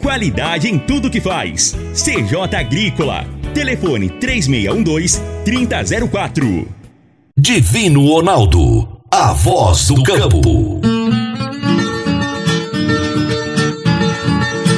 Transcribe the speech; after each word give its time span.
Qualidade 0.00 0.68
em 0.68 0.78
tudo 0.78 1.10
que 1.10 1.20
faz. 1.20 1.76
CJ 1.94 2.56
Agrícola. 2.56 3.26
Telefone 3.54 4.08
3612-3004. 4.10 6.66
Divino 7.36 8.08
Ronaldo. 8.08 9.00
A 9.10 9.32
voz 9.32 9.88
do 9.88 10.02
campo. 10.02 10.97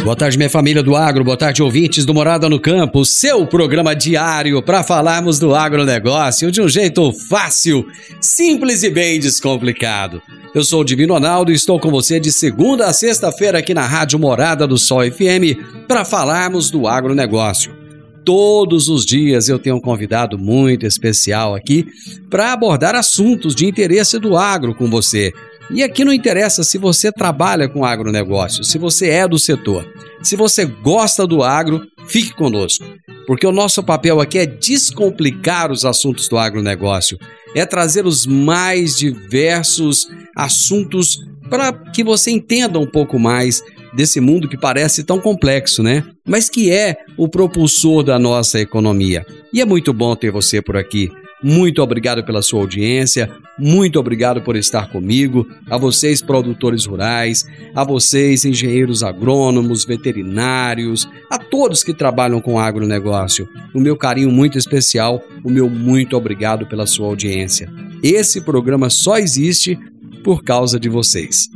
Boa 0.02 0.16
tarde, 0.16 0.38
minha 0.38 0.48
família 0.48 0.82
do 0.82 0.96
agro. 0.96 1.22
Boa 1.22 1.36
tarde, 1.36 1.62
ouvintes 1.62 2.06
do 2.06 2.14
Morada 2.14 2.48
no 2.48 2.58
Campo. 2.58 3.04
Seu 3.04 3.46
programa 3.46 3.94
diário 3.94 4.62
para 4.62 4.82
falarmos 4.82 5.38
do 5.38 5.54
agronegócio 5.54 6.50
de 6.50 6.60
um 6.60 6.68
jeito 6.68 7.12
fácil, 7.28 7.86
simples 8.18 8.82
e 8.82 8.88
bem 8.88 9.20
descomplicado. 9.20 10.22
Eu 10.54 10.64
sou 10.64 10.80
o 10.80 10.84
Divino 10.84 11.12
Ronaldo 11.12 11.52
e 11.52 11.54
estou 11.54 11.78
com 11.78 11.90
você 11.90 12.18
de 12.18 12.32
segunda 12.32 12.86
a 12.86 12.94
sexta-feira 12.94 13.58
aqui 13.58 13.74
na 13.74 13.86
Rádio 13.86 14.18
Morada 14.18 14.66
do 14.66 14.78
Sol 14.78 15.02
FM 15.02 15.86
para 15.86 16.04
falarmos 16.04 16.70
do 16.70 16.88
agronegócio. 16.88 17.78
Todos 18.24 18.88
os 18.88 19.04
dias 19.04 19.48
eu 19.48 19.58
tenho 19.58 19.76
um 19.76 19.80
convidado 19.80 20.38
muito 20.38 20.86
especial 20.86 21.54
aqui 21.54 21.86
para 22.28 22.52
abordar 22.52 22.94
assuntos 22.94 23.54
de 23.54 23.66
interesse 23.66 24.18
do 24.18 24.36
agro 24.36 24.74
com 24.74 24.88
você. 24.88 25.32
E 25.72 25.82
aqui 25.84 26.04
não 26.04 26.12
interessa 26.12 26.64
se 26.64 26.78
você 26.78 27.12
trabalha 27.12 27.68
com 27.68 27.84
agronegócio, 27.84 28.64
se 28.64 28.76
você 28.76 29.08
é 29.08 29.28
do 29.28 29.38
setor. 29.38 29.86
Se 30.22 30.34
você 30.34 30.64
gosta 30.64 31.26
do 31.26 31.42
agro, 31.42 31.82
fique 32.06 32.34
conosco, 32.34 32.84
porque 33.26 33.46
o 33.46 33.52
nosso 33.52 33.82
papel 33.82 34.20
aqui 34.20 34.38
é 34.38 34.46
descomplicar 34.46 35.70
os 35.70 35.84
assuntos 35.84 36.28
do 36.28 36.36
agronegócio, 36.36 37.16
é 37.54 37.64
trazer 37.64 38.04
os 38.04 38.26
mais 38.26 38.96
diversos 38.96 40.08
assuntos 40.36 41.18
para 41.48 41.72
que 41.72 42.02
você 42.02 42.30
entenda 42.30 42.78
um 42.78 42.86
pouco 42.86 43.18
mais 43.18 43.62
desse 43.94 44.20
mundo 44.20 44.48
que 44.48 44.56
parece 44.56 45.04
tão 45.04 45.20
complexo, 45.20 45.82
né? 45.82 46.04
Mas 46.26 46.48
que 46.48 46.70
é 46.70 46.96
o 47.16 47.28
propulsor 47.28 48.02
da 48.02 48.18
nossa 48.18 48.60
economia. 48.60 49.24
E 49.52 49.60
é 49.60 49.64
muito 49.64 49.92
bom 49.92 50.14
ter 50.14 50.30
você 50.30 50.60
por 50.60 50.76
aqui. 50.76 51.10
Muito 51.42 51.82
obrigado 51.82 52.24
pela 52.24 52.42
sua 52.42 52.60
audiência, 52.60 53.30
muito 53.60 54.00
obrigado 54.00 54.40
por 54.40 54.56
estar 54.56 54.90
comigo, 54.90 55.46
a 55.68 55.76
vocês 55.76 56.22
produtores 56.22 56.86
rurais, 56.86 57.46
a 57.74 57.84
vocês 57.84 58.44
engenheiros 58.44 59.02
agrônomos, 59.02 59.84
veterinários, 59.84 61.08
a 61.30 61.38
todos 61.38 61.84
que 61.84 61.92
trabalham 61.92 62.40
com 62.40 62.58
agronegócio. 62.58 63.46
O 63.74 63.80
meu 63.80 63.96
carinho 63.96 64.30
muito 64.30 64.56
especial, 64.56 65.22
o 65.44 65.50
meu 65.50 65.68
muito 65.68 66.16
obrigado 66.16 66.66
pela 66.66 66.86
sua 66.86 67.06
audiência. 67.06 67.70
Esse 68.02 68.40
programa 68.40 68.88
só 68.88 69.18
existe 69.18 69.78
por 70.24 70.42
causa 70.42 70.80
de 70.80 70.88
vocês. 70.88 71.48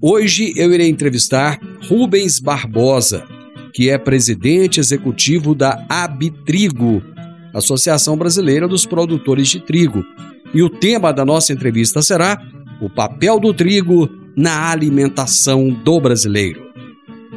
Hoje 0.00 0.52
eu 0.54 0.72
irei 0.72 0.88
entrevistar 0.88 1.58
Rubens 1.88 2.38
Barbosa, 2.38 3.24
que 3.72 3.90
é 3.90 3.96
presidente 3.98 4.80
executivo 4.80 5.54
da 5.54 5.84
Abitrigo, 5.88 7.02
Associação 7.54 8.16
Brasileira 8.16 8.68
dos 8.68 8.84
Produtores 8.86 9.48
de 9.48 9.60
Trigo. 9.60 10.04
E 10.54 10.62
o 10.62 10.70
tema 10.70 11.12
da 11.12 11.24
nossa 11.24 11.52
entrevista 11.52 12.00
será 12.02 12.40
o 12.80 12.88
papel 12.88 13.38
do 13.38 13.52
trigo 13.52 14.08
na 14.36 14.70
alimentação 14.70 15.68
do 15.70 16.00
brasileiro. 16.00 16.68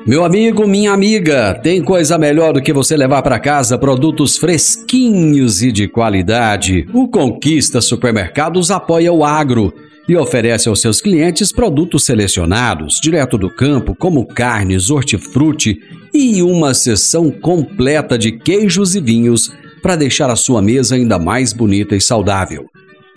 Meu 0.06 0.24
amigo, 0.26 0.68
minha 0.68 0.92
amiga, 0.92 1.54
tem 1.54 1.82
coisa 1.82 2.18
melhor 2.18 2.54
do 2.54 2.62
que 2.62 2.74
você 2.74 2.98
levar 2.98 3.22
para 3.22 3.40
casa 3.40 3.78
produtos 3.78 4.36
fresquinhos 4.36 5.62
e 5.62 5.72
de 5.72 5.88
qualidade. 5.88 6.88
O 6.92 7.08
Conquista 7.08 7.80
Supermercados 7.82 8.72
apoia 8.72 9.14
o 9.14 9.24
agro 9.24 9.72
e 10.08 10.18
oferece 10.18 10.68
aos 10.68 10.82
seus 10.82 11.00
clientes 11.00 11.52
produtos 11.52 12.04
selecionados, 12.04 13.00
direto 13.00 13.38
do 13.38 13.50
campo, 13.50 13.96
como 13.96 14.26
carnes, 14.26 14.90
hortifruti 14.90 15.80
e 16.12 16.42
uma 16.42 16.74
seção 16.74 17.30
completa 17.30 18.18
de 18.18 18.32
queijos 18.32 18.96
e 18.96 19.02
vinhos 19.02 19.52
para 19.84 19.96
deixar 19.96 20.30
a 20.32 20.36
sua 20.36 20.62
mesa 20.64 20.96
ainda 20.96 21.20
mais 21.20 21.54
bonita 21.54 21.96
e 21.96 22.02
saudável. 22.02 22.68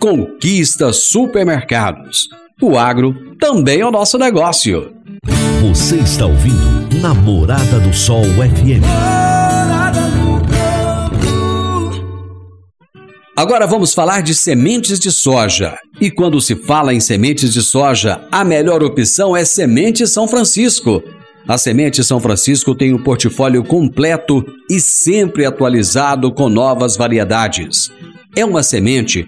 Conquista 0.05 0.93
Supermercados. 0.93 2.29
O 2.61 2.77
agro 2.77 3.35
também 3.39 3.79
é 3.79 3.87
o 3.87 3.89
nosso 3.89 4.19
negócio. 4.19 4.93
Você 5.59 5.95
está 5.95 6.27
ouvindo 6.27 7.01
Namorada 7.01 7.79
do 7.79 7.91
Sol 7.91 8.23
FM. 8.23 8.85
Agora 13.35 13.65
vamos 13.65 13.95
falar 13.95 14.21
de 14.21 14.35
sementes 14.35 14.99
de 14.99 15.11
soja. 15.11 15.75
E 15.99 16.11
quando 16.11 16.39
se 16.39 16.55
fala 16.55 16.93
em 16.93 16.99
sementes 16.99 17.51
de 17.51 17.63
soja, 17.63 18.21
a 18.31 18.43
melhor 18.43 18.83
opção 18.83 19.35
é 19.35 19.43
Semente 19.43 20.05
São 20.05 20.27
Francisco. 20.27 21.01
A 21.47 21.57
Semente 21.57 22.03
São 22.03 22.19
Francisco 22.19 22.75
tem 22.75 22.93
um 22.93 23.01
portfólio 23.01 23.63
completo 23.63 24.45
e 24.69 24.79
sempre 24.79 25.47
atualizado 25.47 26.31
com 26.31 26.47
novas 26.47 26.95
variedades. 26.95 27.89
É 28.35 28.45
uma 28.45 28.61
semente 28.61 29.27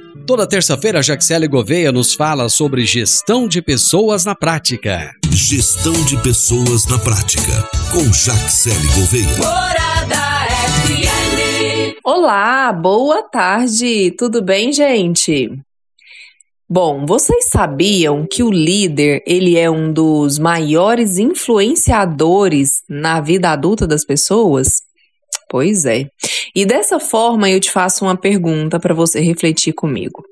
Toda 0.25 0.47
terça-feira, 0.47 0.99
a 0.99 1.01
Jaxele 1.01 1.47
Gouveia 1.47 1.91
nos 1.91 2.13
fala 2.13 2.47
sobre 2.47 2.85
gestão 2.85 3.47
de 3.47 3.61
pessoas 3.61 4.23
na 4.23 4.35
prática. 4.35 5.11
Gestão 5.31 5.93
de 6.05 6.21
pessoas 6.21 6.85
na 6.85 6.99
prática. 6.99 7.67
Com 7.91 8.03
Jaxele 8.13 8.87
Gouveia. 8.95 9.37
Morada 9.37 10.47
FM. 10.85 11.97
Olá, 12.03 12.71
boa 12.71 13.23
tarde, 13.23 14.11
tudo 14.11 14.41
bem, 14.41 14.71
gente? 14.71 15.51
Bom, 16.69 17.05
vocês 17.05 17.49
sabiam 17.49 18.25
que 18.29 18.43
o 18.43 18.51
líder, 18.51 19.21
ele 19.25 19.57
é 19.57 19.69
um 19.69 19.91
dos 19.91 20.37
maiores 20.37 21.17
influenciadores 21.17 22.83
na 22.87 23.19
vida 23.19 23.49
adulta 23.49 23.87
das 23.87 24.05
pessoas? 24.05 24.81
Pois 25.49 25.85
é. 25.85 26.05
E 26.55 26.65
dessa 26.65 26.99
forma 26.99 27.49
eu 27.49 27.59
te 27.59 27.71
faço 27.71 28.05
uma 28.05 28.17
pergunta 28.17 28.79
para 28.79 28.93
você 28.93 29.19
refletir 29.19 29.73
comigo. 29.73 30.23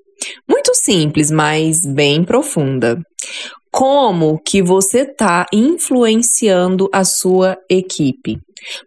Muito 0.48 0.74
simples, 0.76 1.32
mas 1.32 1.86
bem 1.86 2.24
profunda. 2.24 3.00
Como 3.72 4.40
que 4.44 4.62
você 4.62 5.02
está 5.02 5.46
influenciando 5.54 6.90
a 6.92 7.04
sua 7.04 7.58
equipe? 7.70 8.40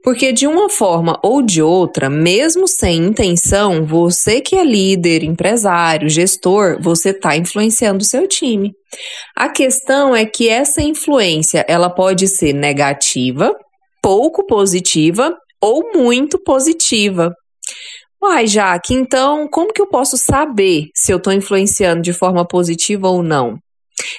Porque 0.02 0.32
de 0.32 0.46
uma 0.46 0.68
forma 0.68 1.18
ou 1.22 1.40
de 1.40 1.62
outra, 1.62 2.10
mesmo 2.10 2.68
sem 2.68 2.98
intenção, 2.98 3.86
você 3.86 4.40
que 4.40 4.56
é 4.56 4.64
líder, 4.64 5.22
empresário, 5.22 6.10
gestor, 6.10 6.78
você 6.80 7.10
está 7.10 7.36
influenciando 7.36 8.02
o 8.02 8.06
seu 8.06 8.26
time. 8.28 8.72
A 9.36 9.48
questão 9.48 10.14
é 10.14 10.26
que 10.26 10.48
essa 10.48 10.82
influência, 10.82 11.64
ela 11.68 11.88
pode 11.88 12.28
ser 12.28 12.52
negativa, 12.52 13.54
pouco 14.02 14.44
positiva 14.46 15.34
ou 15.62 15.92
muito 15.94 16.38
positiva. 16.42 17.32
Uai, 18.20 18.46
Jaque, 18.46 18.94
então 18.94 19.48
como 19.48 19.72
que 19.72 19.80
eu 19.80 19.86
posso 19.86 20.16
saber 20.16 20.88
se 20.94 21.12
eu 21.12 21.16
estou 21.16 21.32
influenciando 21.32 22.02
de 22.02 22.12
forma 22.12 22.46
positiva 22.46 23.08
ou 23.08 23.22
não? 23.22 23.58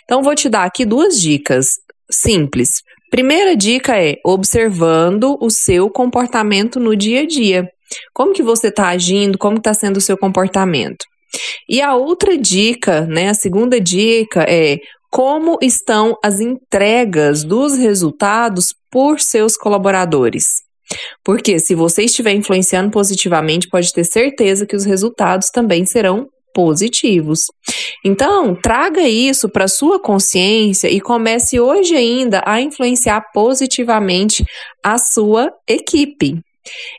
Então, 0.04 0.22
vou 0.22 0.36
te 0.36 0.50
dar 0.50 0.64
aqui 0.64 0.86
duas 0.86 1.20
dicas. 1.20 1.68
simples. 2.12 2.82
Primeira 3.10 3.56
dica 3.56 3.98
é 3.98 4.16
observando 4.26 5.38
o 5.42 5.50
seu 5.50 5.90
comportamento 5.90 6.80
no 6.80 6.96
dia 6.96 7.22
a 7.22 7.28
dia. 7.28 7.68
Como 8.14 8.34
que 8.34 8.44
você 8.44 8.68
está 8.68 8.90
agindo, 8.90 9.38
como 9.38 9.58
está 9.58 9.74
sendo 9.74 9.98
o 9.98 10.02
seu 10.02 10.18
comportamento. 10.18 11.06
E 11.70 11.82
a 11.82 11.96
outra 11.96 12.38
dica, 12.38 13.02
né, 13.02 13.30
a 13.30 13.34
segunda 13.34 13.80
dica 13.80 14.46
é 14.48 14.78
como 15.10 15.58
estão 15.62 16.16
as 16.24 16.40
entregas 16.40 17.44
dos 17.44 17.78
resultados 17.78 18.74
por 18.92 19.20
seus 19.20 19.56
colaboradores. 19.56 20.63
Porque 21.24 21.60
se 21.60 21.76
você 21.76 22.04
estiver 22.04 22.34
influenciando 22.34 22.92
positivamente, 22.92 23.70
pode 23.70 23.92
ter 23.94 24.04
certeza 24.04 24.66
que 24.66 24.76
os 24.76 24.86
resultados 24.86 25.50
também 25.50 25.86
serão 25.86 26.28
positivos. 26.54 27.48
Então, 28.06 28.56
traga 28.56 29.02
isso 29.02 29.50
para 29.50 29.68
sua 29.68 30.00
consciência 30.00 30.88
e 30.88 31.02
comece 31.02 31.60
hoje 31.60 31.96
ainda 31.96 32.44
a 32.46 32.62
influenciar 32.62 33.22
positivamente 33.34 34.46
a 34.84 34.98
sua 34.98 35.52
equipe. 35.68 36.40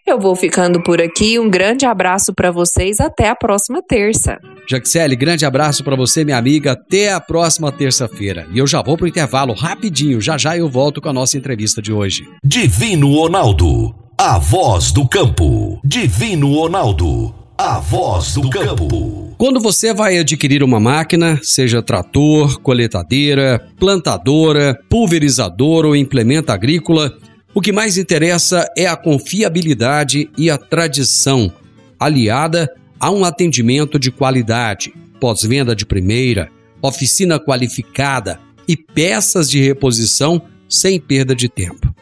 Eu 0.07 0.19
vou 0.19 0.37
ficando 0.37 0.83
por 0.83 1.01
aqui. 1.01 1.39
Um 1.39 1.49
grande 1.49 1.87
abraço 1.87 2.35
para 2.35 2.51
vocês. 2.51 3.01
Até 3.01 3.29
a 3.29 3.35
próxima 3.35 3.83
terça. 3.83 4.39
Jaxele, 4.69 5.17
grande 5.17 5.45
abraço 5.45 5.83
para 5.83 5.97
você, 5.97 6.25
minha 6.25 6.39
amiga. 6.39 6.73
Até 6.73 7.13
a 7.13 7.21
próxima 7.21 7.73
terça-feira. 7.73 8.47
E 8.53 8.59
eu 8.59 8.67
já 8.67 8.83
vou 8.83 8.97
pro 8.97 9.07
intervalo 9.07 9.55
rapidinho. 9.55 10.21
Já 10.21 10.37
já 10.37 10.57
eu 10.57 10.69
volto 10.69 11.01
com 11.01 11.09
a 11.09 11.13
nossa 11.13 11.37
entrevista 11.37 11.81
de 11.81 11.93
hoje. 11.93 12.25
Divino 12.45 13.15
Ronaldo, 13.15 13.95
a 14.19 14.39
voz 14.39 14.93
do 14.93 15.09
campo. 15.09 15.81
Divino 15.85 16.53
Ronaldo, 16.55 17.35
a 17.57 17.79
voz 17.79 18.35
do 18.35 18.49
campo. 18.51 19.35
Quando 19.37 19.61
você 19.61 19.93
vai 19.93 20.19
adquirir 20.19 20.63
uma 20.63 20.79
máquina, 20.79 21.41
seja 21.43 21.83
trator, 21.83 22.61
coletadeira, 22.61 23.61
plantadora, 23.79 24.79
pulverizador 24.89 25.85
ou 25.85 25.97
implemento 25.97 26.53
agrícola, 26.53 27.13
o 27.55 27.61
que 27.61 27.71
mais 27.71 27.97
interessa 27.97 28.69
é 28.77 28.87
a 28.87 28.97
confiabilidade 28.97 30.29
e 30.37 30.51
a 30.51 30.59
tradição, 30.59 31.53
aliada 32.01 32.69
a 32.99 33.13
um 33.13 33.25
atendimento 33.25 33.97
de 33.97 34.11
qualidade, 34.11 34.93
pós-venda 35.21 35.75
de 35.75 35.87
primeira, 35.87 36.51
oficina 36.83 37.39
qualificada 37.39 38.41
e 38.67 38.77
peças 38.77 39.49
de 39.49 39.61
reposição 39.61 40.43
sem 40.69 40.99
perda 40.99 41.35
de 41.35 41.49
tempo. 41.49 41.95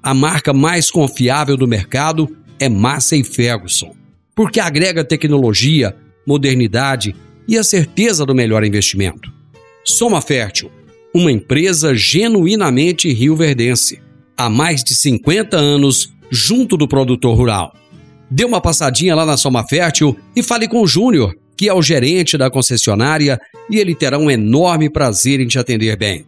A 0.00 0.14
marca 0.14 0.52
mais 0.52 0.88
confiável 0.88 1.56
do 1.56 1.66
mercado 1.66 2.36
é 2.60 2.68
Massey 2.68 3.24
Ferguson, 3.24 3.96
porque 4.36 4.60
agrega 4.60 5.04
tecnologia, 5.04 5.96
modernidade 6.24 7.16
e 7.48 7.58
a 7.58 7.64
certeza 7.64 8.24
do 8.24 8.34
melhor 8.34 8.64
investimento. 8.64 9.32
Soma 9.84 10.20
Fértil, 10.20 10.70
uma 11.12 11.32
empresa 11.32 11.92
genuinamente 11.92 13.12
rioverdense 13.12 14.00
há 14.44 14.50
mais 14.50 14.82
de 14.82 14.94
50 14.94 15.56
anos 15.56 16.12
junto 16.30 16.76
do 16.76 16.88
produtor 16.88 17.36
rural. 17.36 17.72
Dê 18.30 18.44
uma 18.44 18.60
passadinha 18.60 19.14
lá 19.14 19.24
na 19.24 19.36
Soma 19.36 19.64
Fértil 19.64 20.16
e 20.34 20.42
fale 20.42 20.66
com 20.66 20.82
o 20.82 20.86
Júnior, 20.86 21.34
que 21.56 21.68
é 21.68 21.74
o 21.74 21.82
gerente 21.82 22.36
da 22.36 22.50
concessionária, 22.50 23.38
e 23.70 23.78
ele 23.78 23.94
terá 23.94 24.18
um 24.18 24.30
enorme 24.30 24.90
prazer 24.90 25.38
em 25.38 25.46
te 25.46 25.58
atender 25.58 25.96
bem. 25.96 26.24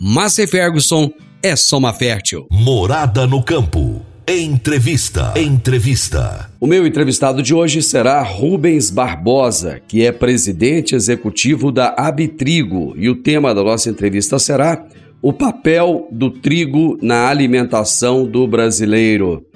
Massey 0.00 0.46
Ferguson 0.46 1.10
é 1.42 1.54
Soma 1.56 1.92
Fértil. 1.92 2.46
Morada 2.50 3.26
no 3.26 3.42
campo. 3.42 4.00
Entrevista. 4.26 5.34
Entrevista. 5.36 6.48
O 6.60 6.66
meu 6.66 6.86
entrevistado 6.86 7.42
de 7.42 7.52
hoje 7.52 7.82
será 7.82 8.22
Rubens 8.22 8.88
Barbosa, 8.88 9.80
que 9.88 10.06
é 10.06 10.12
presidente 10.12 10.94
executivo 10.94 11.72
da 11.72 11.92
Abitrigo, 11.98 12.94
e 12.96 13.10
o 13.10 13.16
tema 13.16 13.52
da 13.52 13.64
nossa 13.64 13.90
entrevista 13.90 14.38
será 14.38 14.86
o 15.22 15.32
papel 15.32 16.08
do 16.10 16.30
trigo 16.30 16.98
na 17.00 17.28
alimentação 17.28 18.26
do 18.26 18.44
brasileiro. 18.44 19.46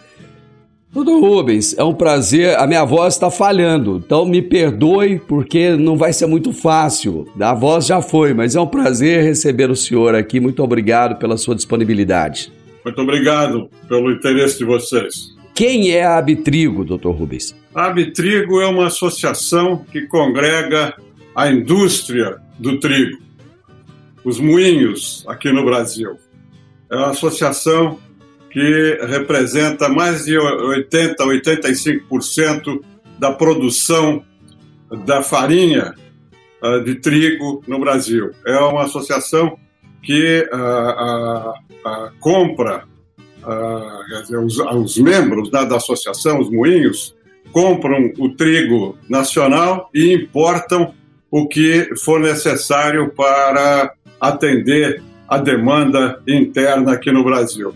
Doutor 0.93 1.21
Rubens, 1.21 1.77
é 1.77 1.83
um 1.83 1.93
prazer. 1.93 2.57
A 2.57 2.67
minha 2.67 2.85
voz 2.85 3.15
está 3.15 3.31
falhando, 3.31 4.01
então 4.03 4.25
me 4.25 4.41
perdoe 4.41 5.19
porque 5.19 5.77
não 5.77 5.97
vai 5.97 6.13
ser 6.13 6.27
muito 6.27 6.53
fácil. 6.53 7.27
A 7.39 7.53
voz 7.53 7.85
já 7.85 8.01
foi, 8.01 8.33
mas 8.33 8.55
é 8.55 8.61
um 8.61 8.67
prazer 8.67 9.25
receber 9.25 9.69
o 9.69 9.77
senhor 9.77 10.15
aqui. 10.15 10.39
Muito 10.39 10.63
obrigado 10.63 11.19
pela 11.19 11.37
sua 11.37 11.55
disponibilidade. 11.55 12.51
Muito 12.85 13.03
obrigado 13.03 13.69
pelo 13.89 14.13
interesse 14.13 14.59
de 14.59 14.65
vocês. 14.65 15.35
Quem 15.53 15.91
é 15.91 16.05
a 16.05 16.17
Abitrigo, 16.17 16.85
doutor 16.85 17.15
Rubens? 17.15 17.55
A 17.75 17.87
Abitrigo 17.87 18.61
é 18.61 18.67
uma 18.67 18.87
associação 18.87 19.85
que 19.91 20.03
congrega 20.03 20.95
a 21.35 21.51
indústria 21.51 22.37
do 22.59 22.79
trigo 22.79 23.26
os 24.27 24.41
moinhos 24.41 25.25
aqui 25.29 25.53
no 25.53 25.65
Brasil. 25.65 26.19
É 26.91 26.97
uma 26.97 27.11
associação 27.11 28.01
que 28.51 28.99
representa 29.07 29.89
mais 29.89 30.25
de 30.25 30.37
80, 30.37 31.25
85% 31.25 32.81
da 33.21 33.31
produção 33.31 34.25
da 35.05 35.23
farinha 35.23 35.95
uh, 36.61 36.83
de 36.83 36.97
trigo 36.97 37.63
no 37.69 37.79
Brasil. 37.79 38.33
É 38.45 38.59
uma 38.59 38.83
associação 38.83 39.57
que 40.03 40.45
uh, 40.53 42.13
compra, 42.19 42.83
dizer, 44.23 44.39
os, 44.39 44.59
os, 44.59 44.99
membros 44.99 45.53
né, 45.53 45.65
da 45.65 45.77
associação, 45.77 46.41
os 46.41 46.51
moinhos, 46.51 47.15
compram 47.53 48.13
o 48.19 48.35
trigo 48.35 48.99
nacional 49.09 49.89
e 49.95 50.13
importam 50.13 50.93
o 51.31 51.47
que 51.47 51.95
for 52.05 52.19
necessário 52.19 53.13
para 53.15 53.96
atender 54.21 55.03
a 55.29 55.39
demanda 55.39 56.21
interna 56.27 56.93
aqui 56.93 57.11
no 57.11 57.25
Brasil. 57.25 57.75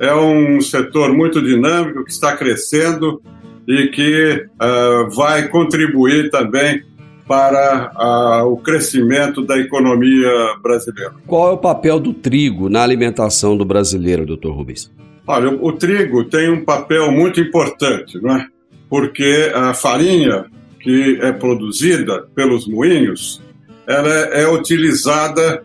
É 0.00 0.14
um 0.14 0.60
setor 0.60 1.12
muito 1.12 1.42
dinâmico 1.42 2.04
que 2.04 2.10
está 2.10 2.36
crescendo 2.36 3.20
e 3.66 3.88
que 3.88 4.46
uh, 4.60 5.10
vai 5.14 5.48
contribuir 5.48 6.30
também 6.30 6.82
para 7.26 7.92
uh, 7.94 8.50
o 8.50 8.56
crescimento 8.56 9.44
da 9.44 9.58
economia 9.58 10.30
brasileira. 10.62 11.14
Qual 11.26 11.50
é 11.50 11.52
o 11.52 11.58
papel 11.58 12.00
do 12.00 12.14
trigo 12.14 12.70
na 12.70 12.82
alimentação 12.82 13.56
do 13.56 13.64
brasileiro, 13.64 14.24
doutor 14.24 14.52
Rubens? 14.52 14.90
Olha, 15.26 15.50
o, 15.50 15.66
o 15.66 15.72
trigo 15.72 16.24
tem 16.24 16.50
um 16.50 16.64
papel 16.64 17.12
muito 17.12 17.38
importante, 17.38 18.18
não 18.22 18.36
é? 18.36 18.46
Porque 18.88 19.52
a 19.54 19.74
farinha 19.74 20.46
que 20.80 21.18
é 21.20 21.32
produzida 21.32 22.26
pelos 22.34 22.66
moinhos, 22.66 23.42
ela 23.86 24.08
é, 24.08 24.42
é 24.44 24.48
utilizada 24.48 25.62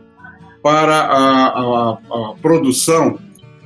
para 0.64 0.96
a, 0.96 1.48
a, 1.48 1.92
a 1.92 2.34
produção 2.42 3.20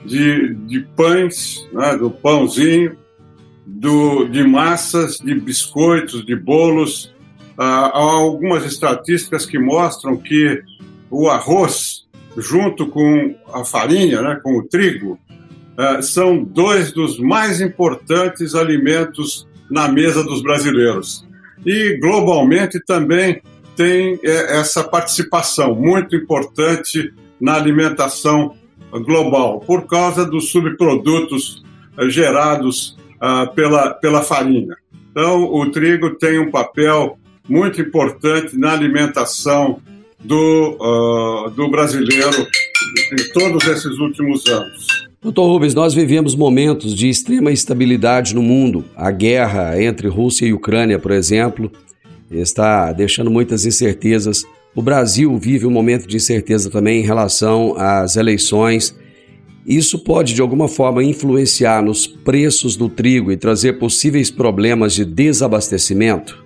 de, 0.03 0.55
de 0.55 0.79
pães, 0.79 1.67
né, 1.71 1.95
do 1.95 2.09
pãozinho, 2.09 2.97
do, 3.65 4.25
de 4.25 4.43
massas, 4.43 5.17
de 5.17 5.35
biscoitos, 5.35 6.25
de 6.25 6.35
bolos. 6.35 7.13
Ah, 7.57 7.91
há 7.93 7.99
algumas 7.99 8.65
estatísticas 8.65 9.45
que 9.45 9.59
mostram 9.59 10.17
que 10.17 10.63
o 11.11 11.29
arroz, 11.29 12.07
junto 12.35 12.87
com 12.87 13.35
a 13.53 13.63
farinha, 13.63 14.21
né, 14.21 14.39
com 14.41 14.57
o 14.57 14.63
trigo, 14.67 15.19
ah, 15.77 16.01
são 16.01 16.43
dois 16.43 16.91
dos 16.91 17.19
mais 17.19 17.61
importantes 17.61 18.55
alimentos 18.55 19.47
na 19.69 19.87
mesa 19.87 20.23
dos 20.23 20.41
brasileiros. 20.41 21.27
E 21.65 21.97
globalmente 21.99 22.79
também 22.85 23.41
tem 23.77 24.19
é, 24.23 24.59
essa 24.59 24.83
participação 24.83 25.73
muito 25.73 26.15
importante 26.15 27.13
na 27.39 27.53
alimentação 27.53 28.55
global, 28.91 29.59
por 29.59 29.85
causa 29.85 30.25
dos 30.25 30.51
subprodutos 30.51 31.63
é, 31.97 32.09
gerados 32.09 32.97
ah, 33.21 33.47
pela, 33.47 33.91
pela 33.91 34.21
farinha. 34.21 34.75
Então, 35.11 35.45
o 35.45 35.71
trigo 35.71 36.15
tem 36.15 36.39
um 36.39 36.51
papel 36.51 37.17
muito 37.47 37.81
importante 37.81 38.57
na 38.57 38.73
alimentação 38.73 39.79
do, 40.19 40.77
uh, 40.79 41.49
do 41.51 41.69
brasileiro 41.69 42.45
em 43.11 43.33
todos 43.33 43.65
esses 43.67 43.97
últimos 43.99 44.45
anos. 44.47 45.07
Doutor 45.21 45.47
Rubens, 45.47 45.73
nós 45.73 45.93
vivemos 45.93 46.35
momentos 46.35 46.93
de 46.93 47.09
extrema 47.09 47.51
instabilidade 47.51 48.35
no 48.35 48.43
mundo. 48.43 48.85
A 48.95 49.09
guerra 49.09 49.81
entre 49.81 50.07
Rússia 50.07 50.45
e 50.45 50.53
Ucrânia, 50.53 50.99
por 50.99 51.11
exemplo, 51.11 51.71
está 52.29 52.91
deixando 52.91 53.31
muitas 53.31 53.65
incertezas. 53.65 54.43
O 54.75 54.81
Brasil 54.81 55.35
vive 55.37 55.65
um 55.65 55.71
momento 55.71 56.07
de 56.07 56.17
incerteza 56.17 56.69
também 56.69 57.01
em 57.01 57.05
relação 57.05 57.75
às 57.77 58.15
eleições. 58.15 58.97
Isso 59.65 60.03
pode, 60.03 60.33
de 60.33 60.41
alguma 60.41 60.67
forma, 60.67 61.03
influenciar 61.03 61.81
nos 61.81 62.07
preços 62.07 62.75
do 62.75 62.87
trigo 62.87 63.31
e 63.31 63.37
trazer 63.37 63.73
possíveis 63.73 64.31
problemas 64.31 64.93
de 64.93 65.03
desabastecimento? 65.03 66.45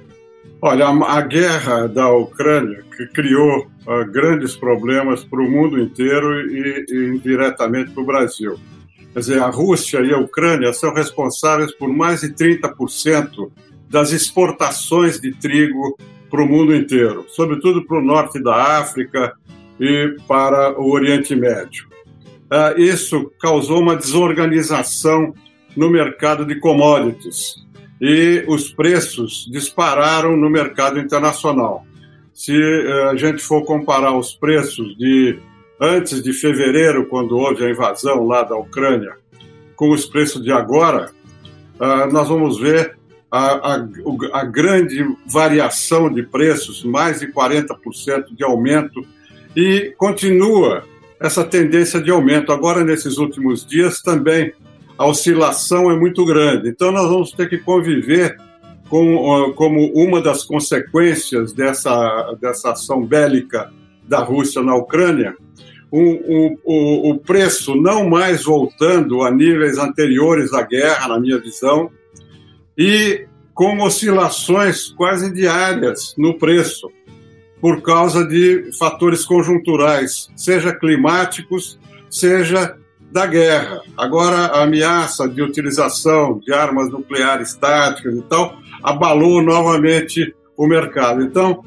Olha, 0.61 0.87
a 0.87 1.21
guerra 1.21 1.87
da 1.87 2.11
Ucrânia, 2.11 2.83
que 2.95 3.07
criou 3.07 3.67
uh, 3.87 4.11
grandes 4.11 4.55
problemas 4.55 5.23
para 5.23 5.41
o 5.41 5.49
mundo 5.49 5.79
inteiro 5.79 6.39
e, 6.51 6.85
e 6.87 7.15
indiretamente 7.15 7.91
para 7.91 8.03
o 8.03 8.05
Brasil. 8.05 8.59
Quer 9.11 9.19
dizer, 9.19 9.39
a 9.39 9.49
Rússia 9.49 9.99
e 10.01 10.13
a 10.13 10.19
Ucrânia 10.19 10.71
são 10.71 10.93
responsáveis 10.93 11.73
por 11.73 11.89
mais 11.89 12.21
de 12.21 12.29
30% 12.29 13.51
das 13.91 14.13
exportações 14.13 15.19
de 15.19 15.31
trigo 15.35 15.97
para 16.29 16.41
o 16.41 16.47
mundo 16.47 16.73
inteiro, 16.73 17.25
sobretudo 17.27 17.85
para 17.85 17.97
o 17.97 18.01
norte 18.01 18.41
da 18.41 18.79
África 18.79 19.33
e 19.77 20.15
para 20.25 20.79
o 20.79 20.91
Oriente 20.91 21.35
Médio. 21.35 21.87
ah, 22.49 22.73
isso 22.77 23.31
causou 23.39 23.81
uma 23.81 23.95
desorganização 23.95 25.33
no 25.75 25.89
mercado 25.89 26.45
de 26.45 26.55
commodities 26.55 27.55
e 27.99 28.43
os 28.47 28.71
preços 28.71 29.47
dispararam 29.51 30.35
no 30.35 30.49
mercado 30.49 30.99
internacional. 30.99 31.85
Se 32.33 32.51
eh, 32.51 33.09
a 33.09 33.15
gente 33.15 33.43
for 33.43 33.63
comparar 33.63 34.17
os 34.17 34.33
preços 34.33 34.97
de 34.97 35.37
antes 35.79 36.21
de 36.23 36.33
fevereiro, 36.33 37.05
quando 37.05 37.37
houve 37.37 37.63
a 37.63 37.69
invasão 37.69 38.25
lá 38.25 38.41
da 38.41 38.55
Ucrânia, 38.55 39.17
com 39.75 39.91
os 39.91 40.05
preços 40.05 40.43
de 40.43 40.51
agora, 40.51 41.11
ah, 41.79 42.07
nós 42.07 42.27
vamos 42.27 42.59
ver 42.59 42.97
a, 43.31 43.75
a, 43.75 43.87
a 44.33 44.43
grande 44.43 45.05
variação 45.25 46.11
de 46.11 46.21
preços, 46.21 46.83
mais 46.83 47.21
de 47.21 47.27
40% 47.27 48.35
de 48.35 48.43
aumento, 48.43 49.05
e 49.55 49.93
continua 49.97 50.83
essa 51.19 51.43
tendência 51.43 52.01
de 52.01 52.11
aumento. 52.11 52.51
Agora, 52.51 52.83
nesses 52.83 53.17
últimos 53.17 53.65
dias, 53.65 54.01
também 54.01 54.53
a 54.97 55.05
oscilação 55.05 55.89
é 55.89 55.95
muito 55.95 56.25
grande. 56.25 56.69
Então, 56.69 56.91
nós 56.91 57.07
vamos 57.09 57.31
ter 57.31 57.47
que 57.49 57.57
conviver 57.57 58.37
com, 58.89 59.53
como 59.55 59.91
uma 59.93 60.21
das 60.21 60.43
consequências 60.43 61.53
dessa, 61.53 62.35
dessa 62.41 62.71
ação 62.71 63.05
bélica 63.05 63.71
da 64.05 64.19
Rússia 64.19 64.61
na 64.61 64.75
Ucrânia, 64.75 65.33
o, 65.89 66.57
o, 66.65 67.11
o 67.11 67.19
preço 67.19 67.75
não 67.75 68.09
mais 68.09 68.43
voltando 68.43 69.23
a 69.23 69.31
níveis 69.31 69.77
anteriores 69.77 70.53
à 70.53 70.61
guerra, 70.63 71.07
na 71.07 71.19
minha 71.19 71.37
visão, 71.37 71.89
e 72.77 73.27
com 73.53 73.81
oscilações 73.81 74.89
quase 74.89 75.31
diárias 75.31 76.15
no 76.17 76.37
preço, 76.37 76.91
por 77.59 77.81
causa 77.81 78.25
de 78.25 78.71
fatores 78.79 79.23
conjunturais, 79.23 80.29
seja 80.35 80.73
climáticos, 80.73 81.79
seja 82.09 82.75
da 83.11 83.27
guerra. 83.27 83.81
Agora, 83.95 84.47
a 84.47 84.63
ameaça 84.63 85.27
de 85.27 85.41
utilização 85.41 86.39
de 86.39 86.51
armas 86.51 86.89
nucleares 86.89 87.53
táticas 87.53 88.15
e 88.15 88.21
tal 88.23 88.57
abalou 88.81 89.43
novamente 89.43 90.33
o 90.57 90.65
mercado. 90.65 91.21
Então, 91.21 91.63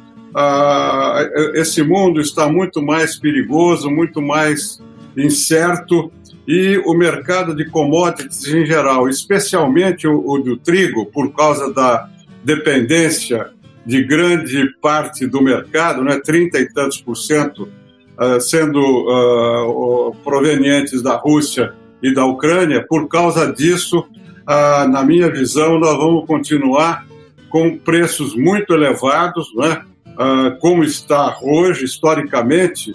esse 1.54 1.82
mundo 1.82 2.20
está 2.20 2.48
muito 2.48 2.82
mais 2.82 3.16
perigoso, 3.16 3.88
muito 3.88 4.20
mais 4.20 4.82
incerto 5.16 6.10
e 6.46 6.78
o 6.84 6.94
mercado 6.94 7.54
de 7.54 7.64
commodities 7.64 8.46
em 8.48 8.66
geral, 8.66 9.08
especialmente 9.08 10.06
o, 10.06 10.22
o 10.26 10.38
do 10.38 10.56
trigo, 10.56 11.06
por 11.06 11.32
causa 11.32 11.72
da 11.72 12.08
dependência 12.44 13.50
de 13.86 14.02
grande 14.02 14.66
parte 14.80 15.26
do 15.26 15.42
mercado, 15.42 16.02
né, 16.02 16.20
30 16.22 16.58
e 16.58 16.72
tantos 16.72 17.00
por 17.00 17.16
cento 17.16 17.68
uh, 18.18 18.40
sendo 18.40 18.80
uh, 18.80 20.14
provenientes 20.22 21.02
da 21.02 21.16
Rússia 21.16 21.74
e 22.02 22.12
da 22.12 22.24
Ucrânia, 22.24 22.84
por 22.86 23.08
causa 23.08 23.52
disso, 23.52 24.00
uh, 24.00 24.88
na 24.88 25.02
minha 25.02 25.30
visão, 25.30 25.78
nós 25.78 25.96
vamos 25.96 26.26
continuar 26.26 27.06
com 27.48 27.76
preços 27.76 28.34
muito 28.34 28.74
elevados, 28.74 29.46
né, 29.54 29.82
como 30.60 30.82
está 30.82 31.38
hoje, 31.40 31.84
historicamente, 31.84 32.94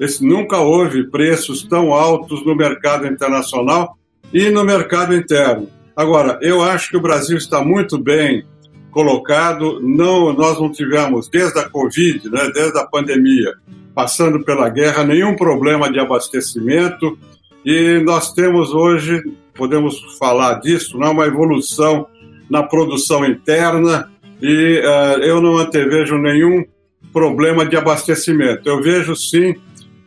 esse, 0.00 0.24
nunca 0.24 0.58
houve 0.58 1.04
preços 1.04 1.62
tão 1.62 1.92
altos 1.92 2.44
no 2.44 2.56
mercado 2.56 3.06
internacional 3.06 3.98
e 4.32 4.48
no 4.48 4.64
mercado 4.64 5.14
interno. 5.14 5.68
Agora, 5.94 6.38
eu 6.40 6.62
acho 6.62 6.88
que 6.90 6.96
o 6.96 7.02
Brasil 7.02 7.36
está 7.36 7.62
muito 7.62 7.98
bem 7.98 8.42
colocado. 8.90 9.78
Não, 9.82 10.32
nós 10.32 10.58
não 10.58 10.72
tivemos 10.72 11.28
desde 11.28 11.58
a 11.58 11.68
Covid, 11.68 12.30
né, 12.30 12.50
desde 12.54 12.78
a 12.78 12.86
pandemia, 12.86 13.52
passando 13.94 14.42
pela 14.42 14.70
guerra, 14.70 15.04
nenhum 15.04 15.36
problema 15.36 15.92
de 15.92 16.00
abastecimento. 16.00 17.18
E 17.64 18.00
nós 18.02 18.32
temos 18.32 18.72
hoje, 18.72 19.22
podemos 19.54 20.16
falar 20.18 20.54
disso, 20.60 20.96
né, 20.98 21.08
uma 21.08 21.26
evolução 21.26 22.06
na 22.48 22.62
produção 22.62 23.24
interna 23.24 24.10
e 24.40 24.80
uh, 24.80 25.22
eu 25.22 25.40
não 25.42 25.58
antevejo 25.58 26.16
nenhum 26.16 26.64
problema 27.12 27.66
de 27.66 27.76
abastecimento. 27.76 28.68
Eu 28.68 28.82
vejo 28.82 29.14
sim 29.14 29.54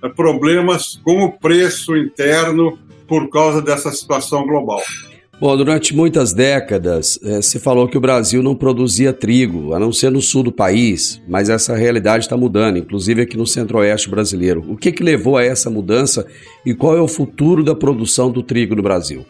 problemas 0.10 1.00
com 1.04 1.24
o 1.24 1.32
preço 1.32 1.96
interno 1.96 2.78
por 3.08 3.30
causa 3.30 3.62
dessa 3.62 3.92
situação 3.92 4.46
global. 4.46 4.82
Bom, 5.40 5.58
durante 5.58 5.96
muitas 5.96 6.32
décadas 6.32 7.20
eh, 7.22 7.42
se 7.42 7.60
falou 7.60 7.88
que 7.88 7.98
o 7.98 8.02
Brasil 8.02 8.42
não 8.42 8.56
produzia 8.56 9.12
trigo, 9.12 9.74
a 9.74 9.80
não 9.80 9.92
ser 9.92 10.10
no 10.10 10.22
sul 10.22 10.44
do 10.44 10.52
país, 10.52 11.22
mas 11.28 11.50
essa 11.50 11.76
realidade 11.76 12.24
está 12.24 12.38
mudando, 12.38 12.78
inclusive 12.78 13.24
aqui 13.24 13.36
no 13.36 13.46
centro-oeste 13.46 14.10
brasileiro. 14.10 14.64
O 14.70 14.78
que, 14.78 14.92
que 14.92 15.04
levou 15.04 15.36
a 15.36 15.44
essa 15.44 15.70
mudança 15.70 16.26
e 16.66 16.74
qual 16.74 16.96
é 16.96 17.02
o 17.02 17.08
futuro 17.08 17.64
da 17.64 17.76
produção 17.76 18.32
do 18.32 18.42
trigo 18.42 18.76
no 18.76 18.84
Brasil? 18.84 19.26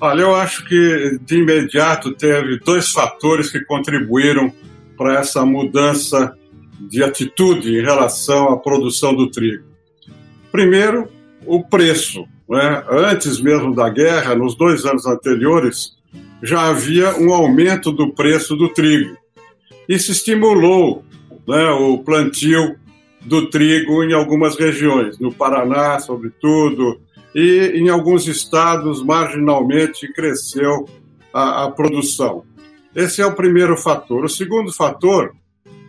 Olha, 0.00 0.22
eu 0.22 0.34
acho 0.34 0.66
que 0.66 1.18
de 1.24 1.36
imediato 1.36 2.12
teve 2.14 2.58
dois 2.58 2.90
fatores 2.90 3.48
que 3.48 3.60
contribuíram 3.60 4.52
para 4.96 5.20
essa 5.20 5.46
mudança 5.46 6.34
de 6.80 7.04
atitude 7.04 7.78
em 7.78 7.82
relação 7.82 8.48
à 8.48 8.56
produção 8.56 9.14
do 9.14 9.30
trigo. 9.30 9.71
Primeiro, 10.52 11.08
o 11.46 11.64
preço. 11.64 12.26
Né? 12.48 12.84
Antes 12.90 13.40
mesmo 13.40 13.74
da 13.74 13.88
guerra, 13.88 14.34
nos 14.34 14.54
dois 14.54 14.84
anos 14.84 15.06
anteriores, 15.06 15.96
já 16.42 16.68
havia 16.68 17.16
um 17.18 17.32
aumento 17.32 17.90
do 17.90 18.12
preço 18.12 18.54
do 18.54 18.68
trigo. 18.68 19.16
Isso 19.88 20.12
estimulou 20.12 21.04
né, 21.48 21.70
o 21.70 21.98
plantio 21.98 22.76
do 23.22 23.48
trigo 23.48 24.04
em 24.04 24.12
algumas 24.12 24.56
regiões, 24.56 25.18
no 25.18 25.32
Paraná, 25.32 25.98
sobretudo, 25.98 27.00
e 27.34 27.72
em 27.74 27.88
alguns 27.88 28.26
estados, 28.26 29.02
marginalmente, 29.02 30.12
cresceu 30.12 30.86
a, 31.32 31.64
a 31.64 31.70
produção. 31.70 32.44
Esse 32.94 33.22
é 33.22 33.26
o 33.26 33.34
primeiro 33.34 33.76
fator. 33.76 34.24
O 34.24 34.28
segundo 34.28 34.72
fator 34.72 35.34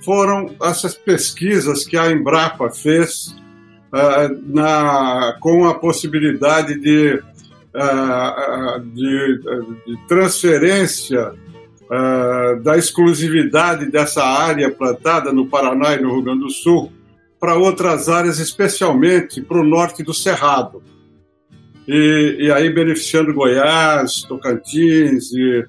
foram 0.02 0.56
essas 0.62 0.94
pesquisas 0.94 1.86
que 1.86 1.98
a 1.98 2.12
Embrapa 2.12 2.70
fez 2.70 3.36
uh, 3.94 4.54
na, 4.54 5.38
com 5.40 5.68
a 5.68 5.76
possibilidade 5.76 6.80
de, 6.80 7.22
uh, 7.76 8.80
de, 8.94 9.40
de 9.86 10.08
transferência 10.08 11.32
uh, 11.84 12.62
da 12.64 12.76
exclusividade 12.78 13.90
dessa 13.92 14.24
área 14.24 14.72
plantada 14.72 15.32
no 15.32 15.46
Paraná 15.46 15.94
e 15.94 16.02
no 16.02 16.14
Rio 16.14 16.24
Grande 16.24 16.42
do 16.42 16.50
Sul 16.50 16.92
para 17.40 17.56
outras 17.56 18.10
áreas, 18.10 18.40
especialmente 18.40 19.42
para 19.42 19.60
o 19.60 19.66
norte 19.66 20.02
do 20.02 20.14
Cerrado. 20.14 20.82
E, 21.86 22.38
e, 22.40 22.52
aí 22.52 22.70
beneficiando 22.70 23.34
Goiás, 23.34 24.24
Tocantins, 24.24 25.34
e, 25.34 25.66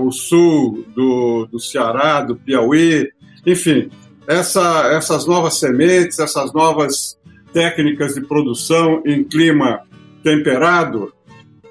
o 0.00 0.10
sul 0.10 0.84
do, 0.94 1.46
do 1.46 1.58
Ceará, 1.58 2.22
do 2.22 2.36
Piauí, 2.36 3.08
enfim, 3.44 3.90
essa, 4.26 4.92
essas 4.92 5.26
novas 5.26 5.58
sementes, 5.58 6.18
essas 6.20 6.52
novas 6.52 7.19
técnicas 7.52 8.14
de 8.14 8.20
produção 8.22 9.02
em 9.04 9.24
clima 9.24 9.82
temperado, 10.22 11.12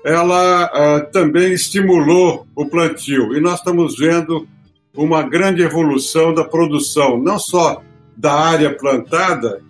ela 0.03 0.65
uh, 0.65 1.12
também 1.12 1.53
estimulou 1.53 2.48
o 2.55 2.65
plantio. 2.65 3.36
E 3.36 3.41
nós 3.41 3.59
estamos 3.59 3.98
vendo 3.98 4.48
uma 4.95 5.21
grande 5.24 5.62
evolução 5.62 6.33
da 6.33 6.43
produção, 6.43 7.17
não 7.17 7.38
só 7.38 7.81
da 8.15 8.33
área 8.33 8.74
plantada, 8.75 9.62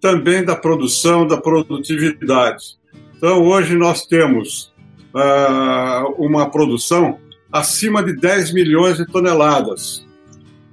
também 0.00 0.44
da 0.44 0.56
produção, 0.56 1.26
da 1.26 1.36
produtividade. 1.36 2.78
Então, 3.16 3.44
hoje 3.44 3.76
nós 3.76 4.06
temos 4.06 4.72
uh, 5.14 6.14
uma 6.16 6.50
produção 6.50 7.18
acima 7.52 8.02
de 8.02 8.14
10 8.14 8.52
milhões 8.54 8.96
de 8.96 9.06
toneladas. 9.06 10.06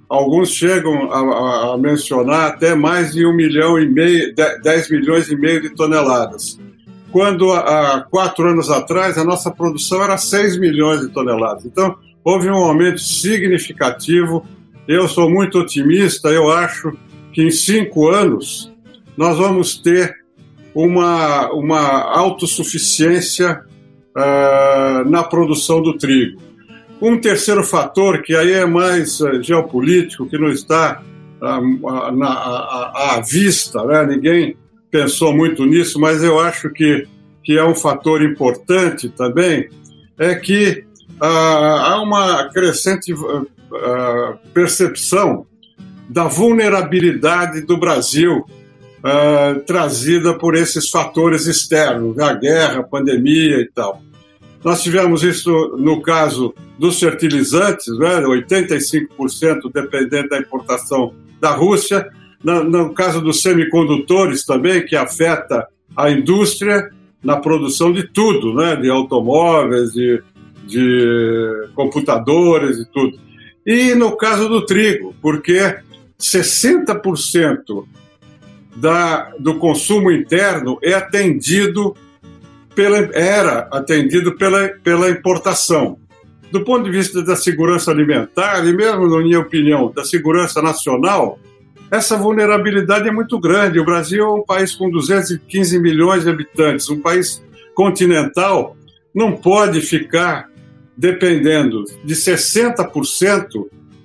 Alguns 0.09 0.51
chegam 0.51 1.11
a, 1.11 1.73
a, 1.73 1.77
mencionar 1.77 2.51
até 2.51 2.73
mais 2.73 3.11
de 3.11 3.25
um 3.25 3.35
milhão 3.35 3.77
e 3.77 3.87
meio, 3.89 4.33
10 4.35 4.89
milhões 4.89 5.29
e 5.29 5.35
meio 5.35 5.61
de 5.61 5.69
toneladas. 5.71 6.57
Quando 7.11 7.51
há 7.51 8.05
quatro 8.09 8.47
anos 8.47 8.69
atrás 8.69 9.17
a 9.17 9.23
nossa 9.23 9.51
produção 9.51 10.01
era 10.01 10.17
6 10.17 10.57
milhões 10.57 11.01
de 11.01 11.09
toneladas. 11.09 11.65
Então 11.65 11.97
houve 12.23 12.49
um 12.49 12.55
aumento 12.55 13.01
significativo. 13.01 14.45
Eu 14.87 15.07
sou 15.09 15.29
muito 15.29 15.59
otimista. 15.59 16.29
Eu 16.29 16.49
acho 16.49 16.93
que 17.33 17.41
em 17.41 17.51
cinco 17.51 18.07
anos 18.09 18.71
nós 19.17 19.37
vamos 19.37 19.77
ter 19.77 20.15
uma, 20.73 21.51
uma 21.51 22.01
autossuficiência 22.17 23.61
uh, 24.15 25.09
na 25.09 25.23
produção 25.23 25.81
do 25.81 25.97
trigo. 25.97 26.46
Um 27.01 27.19
terceiro 27.19 27.63
fator, 27.63 28.21
que 28.21 28.35
aí 28.35 28.53
é 28.53 28.65
mais 28.65 29.19
uh, 29.19 29.41
geopolítico, 29.41 30.27
que 30.27 30.37
não 30.37 30.49
está 30.49 31.01
uh, 31.41 32.11
na, 32.15 32.27
à, 32.27 33.15
à 33.15 33.21
vista, 33.21 33.83
né? 33.83 34.05
ninguém 34.05 34.57
pensou 34.89 35.33
muito 35.33 35.65
nisso, 35.65 35.99
mas 35.99 36.23
eu 36.23 36.39
acho 36.39 36.69
que, 36.71 37.07
que 37.43 37.57
é 37.57 37.63
um 37.63 37.75
fator 37.75 38.21
importante 38.21 39.09
também, 39.09 39.69
é 40.17 40.33
que 40.33 40.85
uh, 41.21 41.25
há 41.25 42.01
uma 42.01 42.49
crescente 42.49 43.13
percepção 44.53 45.45
da 46.09 46.23
vulnerabilidade 46.23 47.61
do 47.61 47.77
Brasil 47.77 48.45
ah, 49.03 49.61
trazida 49.65 50.37
por 50.37 50.55
esses 50.55 50.89
fatores 50.89 51.45
externos, 51.45 52.17
a 52.19 52.33
guerra, 52.33 52.79
a 52.79 52.83
pandemia 52.83 53.61
e 53.61 53.69
tal. 53.73 54.01
Nós 54.63 54.81
tivemos 54.81 55.23
isso 55.23 55.75
no 55.77 56.01
caso 56.01 56.53
dos 56.77 56.99
fertilizantes, 56.99 57.87
né, 57.97 58.21
85% 58.21 59.71
dependente 59.73 60.29
da 60.29 60.39
importação 60.39 61.13
da 61.39 61.51
Rússia, 61.51 62.09
no, 62.43 62.63
no 62.63 62.93
caso 62.93 63.21
dos 63.21 63.41
semicondutores 63.41 64.45
também, 64.45 64.85
que 64.85 64.95
afeta 64.95 65.67
a 65.95 66.09
indústria 66.11 66.89
na 67.23 67.37
produção 67.37 67.91
de 67.91 68.03
tudo, 68.07 68.53
né, 68.53 68.75
de 68.75 68.89
automóveis, 68.89 69.91
de, 69.91 70.21
de 70.65 71.67
computadores 71.73 72.77
e 72.77 72.85
tudo. 72.91 73.19
E 73.65 73.93
no 73.95 74.15
caso 74.15 74.47
do 74.47 74.65
trigo, 74.65 75.13
porque 75.21 75.75
60% 76.19 77.85
da, 78.75 79.31
do 79.39 79.55
consumo 79.55 80.11
interno 80.11 80.77
é 80.81 80.93
atendido 80.93 81.95
pela, 82.77 82.99
era 83.11 83.67
atendido 83.71 84.37
pela, 84.37 84.69
pela 84.83 85.09
importação. 85.09 85.97
Do 86.51 86.63
ponto 86.63 86.83
de 86.83 86.91
vista 86.91 87.23
da 87.23 87.35
segurança 87.35 87.89
alimentar, 87.89 88.63
e 88.67 88.71
mesmo, 88.71 89.09
na 89.09 89.17
minha 89.17 89.39
opinião, 89.39 89.91
da 89.91 90.05
segurança 90.05 90.61
nacional, 90.61 91.39
essa 91.89 92.15
vulnerabilidade 92.15 93.09
é 93.09 93.11
muito 93.11 93.39
grande. 93.39 93.79
O 93.79 93.83
Brasil 93.83 94.23
é 94.23 94.31
um 94.31 94.43
país 94.43 94.75
com 94.75 94.91
215 94.91 95.79
milhões 95.79 96.23
de 96.23 96.29
habitantes, 96.29 96.87
um 96.87 97.01
país 97.01 97.43
continental, 97.73 98.77
não 99.13 99.35
pode 99.35 99.81
ficar 99.81 100.47
dependendo 100.95 101.83
de 102.03 102.13
60% 102.13 103.47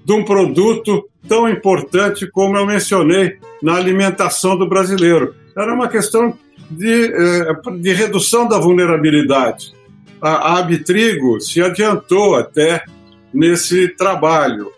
de 0.02 0.12
um 0.14 0.24
produto 0.24 1.06
tão 1.28 1.46
importante 1.46 2.26
como 2.26 2.56
eu 2.56 2.66
mencionei 2.66 3.36
na 3.62 3.74
alimentação 3.74 4.56
do 4.56 4.66
brasileiro. 4.66 5.34
Era 5.54 5.74
uma 5.74 5.88
questão 5.88 6.36
de, 6.72 7.04
eh, 7.04 7.54
de 7.78 7.92
redução 7.92 8.48
da 8.48 8.58
vulnerabilidade. 8.58 9.72
A, 10.20 10.58
Abitrigo 10.58 11.40
se 11.40 11.60
adiantou 11.60 12.36
até 12.36 12.84
nesse 13.32 13.88
trabalho. 13.88 14.70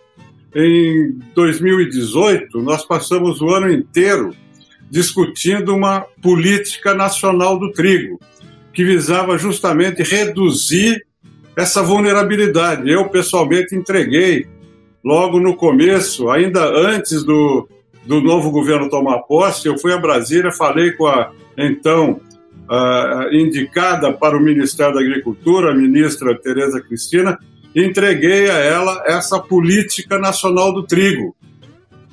Em 0.55 1.17
2018, 1.33 2.61
nós 2.61 2.85
passamos 2.85 3.41
o 3.41 3.49
ano 3.49 3.71
inteiro 3.71 4.33
discutindo 4.89 5.75
uma 5.75 6.01
política 6.21 6.93
nacional 6.93 7.59
do 7.59 7.71
trigo, 7.71 8.19
que 8.71 8.83
visava 8.83 9.37
justamente 9.37 10.03
reduzir 10.03 11.05
essa 11.55 11.81
vulnerabilidade. 11.83 12.89
Eu, 12.89 13.09
pessoalmente, 13.09 13.75
entreguei 13.75 14.47
logo 15.03 15.39
no 15.39 15.55
começo, 15.55 16.29
ainda 16.29 16.65
antes 16.65 17.23
do, 17.23 17.67
do 18.05 18.21
novo 18.21 18.51
governo 18.51 18.89
tomar 18.89 19.19
posse, 19.19 19.67
eu 19.67 19.77
fui 19.77 19.93
a 19.93 19.97
Brasília, 19.97 20.51
falei 20.51 20.91
com 20.91 21.07
a 21.07 21.31
então 21.57 22.19
uh, 22.69 23.33
indicada 23.33 24.11
para 24.11 24.37
o 24.37 24.41
Ministério 24.41 24.95
da 24.95 25.01
Agricultura, 25.01 25.71
a 25.71 25.75
ministra 25.75 26.37
Tereza 26.39 26.81
Cristina, 26.81 27.37
entreguei 27.75 28.49
a 28.49 28.57
ela 28.57 29.03
essa 29.05 29.39
política 29.39 30.17
nacional 30.17 30.73
do 30.73 30.83
trigo, 30.83 31.35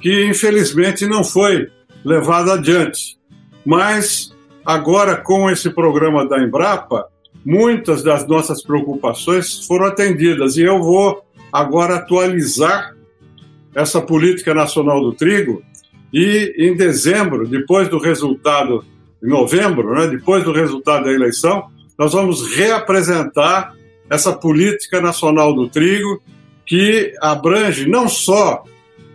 que 0.01 0.25
infelizmente 0.25 1.07
não 1.07 1.23
foi 1.23 1.69
levada 2.05 2.55
adiante. 2.55 3.17
Mas 3.65 4.35
agora, 4.65 5.17
com 5.17 5.49
esse 5.49 5.71
programa 5.71 6.29
da 6.29 6.43
Embrapa, 6.43 7.07
muitas 7.45 8.03
das 8.03 8.27
nossas 8.27 8.63
preocupações 8.63 9.65
foram 9.67 9.87
atendidas 9.87 10.57
e 10.57 10.63
eu 10.63 10.83
vou 10.83 11.25
agora 11.53 11.97
atualizar 11.97 12.97
essa 13.75 14.01
política 14.01 14.53
nacional 14.53 15.01
do 15.01 15.13
trigo 15.13 15.63
e 16.13 16.55
em 16.59 16.77
dezembro, 16.77 17.47
depois 17.47 17.89
do 17.89 17.99
resultado, 17.99 18.85
em 19.23 19.29
novembro, 19.29 19.95
né, 19.95 20.07
depois 20.07 20.43
do 20.43 20.53
resultado 20.53 21.05
da 21.05 21.13
eleição, 21.13 21.65
nós 21.99 22.13
vamos 22.13 22.55
reapresentar 22.57 23.75
essa 24.11 24.33
política 24.33 25.01
nacional 25.01 25.55
do 25.55 25.69
trigo 25.69 26.21
que 26.67 27.15
abrange 27.21 27.89
não 27.89 28.09
só 28.09 28.65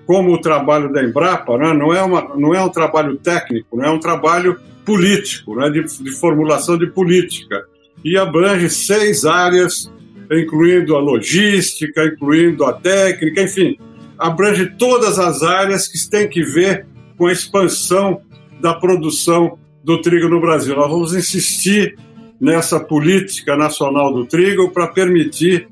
como 0.06 0.34
o 0.34 0.42
trabalho 0.42 0.92
da 0.92 1.04
Embrapa, 1.04 1.58
né, 1.58 1.74
não, 1.74 1.94
é 1.94 2.02
uma, 2.02 2.36
não 2.36 2.56
é 2.56 2.62
um 2.62 2.70
trabalho 2.70 3.18
técnico, 3.18 3.76
não 3.76 3.86
é 3.86 3.90
um 3.90 4.00
trabalho 4.00 4.58
político, 4.86 5.56
né, 5.56 5.70
de, 5.70 5.84
de 5.84 6.12
formulação 6.12 6.78
de 6.78 6.88
política, 6.88 7.66
e 8.06 8.18
abrange 8.18 8.70
seis 8.70 9.26
áreas 9.26 9.92
incluindo 10.32 10.96
a 10.96 11.00
logística, 11.00 12.06
incluindo 12.06 12.66
a 12.66 12.74
técnica, 12.74 13.42
enfim, 13.42 13.78
abrange 14.18 14.66
todas 14.78 15.20
as 15.20 15.44
áreas 15.44 15.88
que 15.88 16.10
têm 16.10 16.28
que 16.28 16.42
ver 16.42 16.86
com 17.18 17.28
a 17.28 17.32
expansão 17.32 18.22
da 18.60 18.74
produção 18.74 19.58
do 19.88 20.02
trigo 20.02 20.28
no 20.28 20.42
Brasil. 20.42 20.76
Nós 20.76 20.92
vamos 20.92 21.16
insistir 21.16 21.98
nessa 22.42 22.78
política 22.78 23.56
nacional 23.56 24.14
do 24.14 24.26
trigo 24.26 24.70
para 24.70 24.86
permitir 24.86 25.70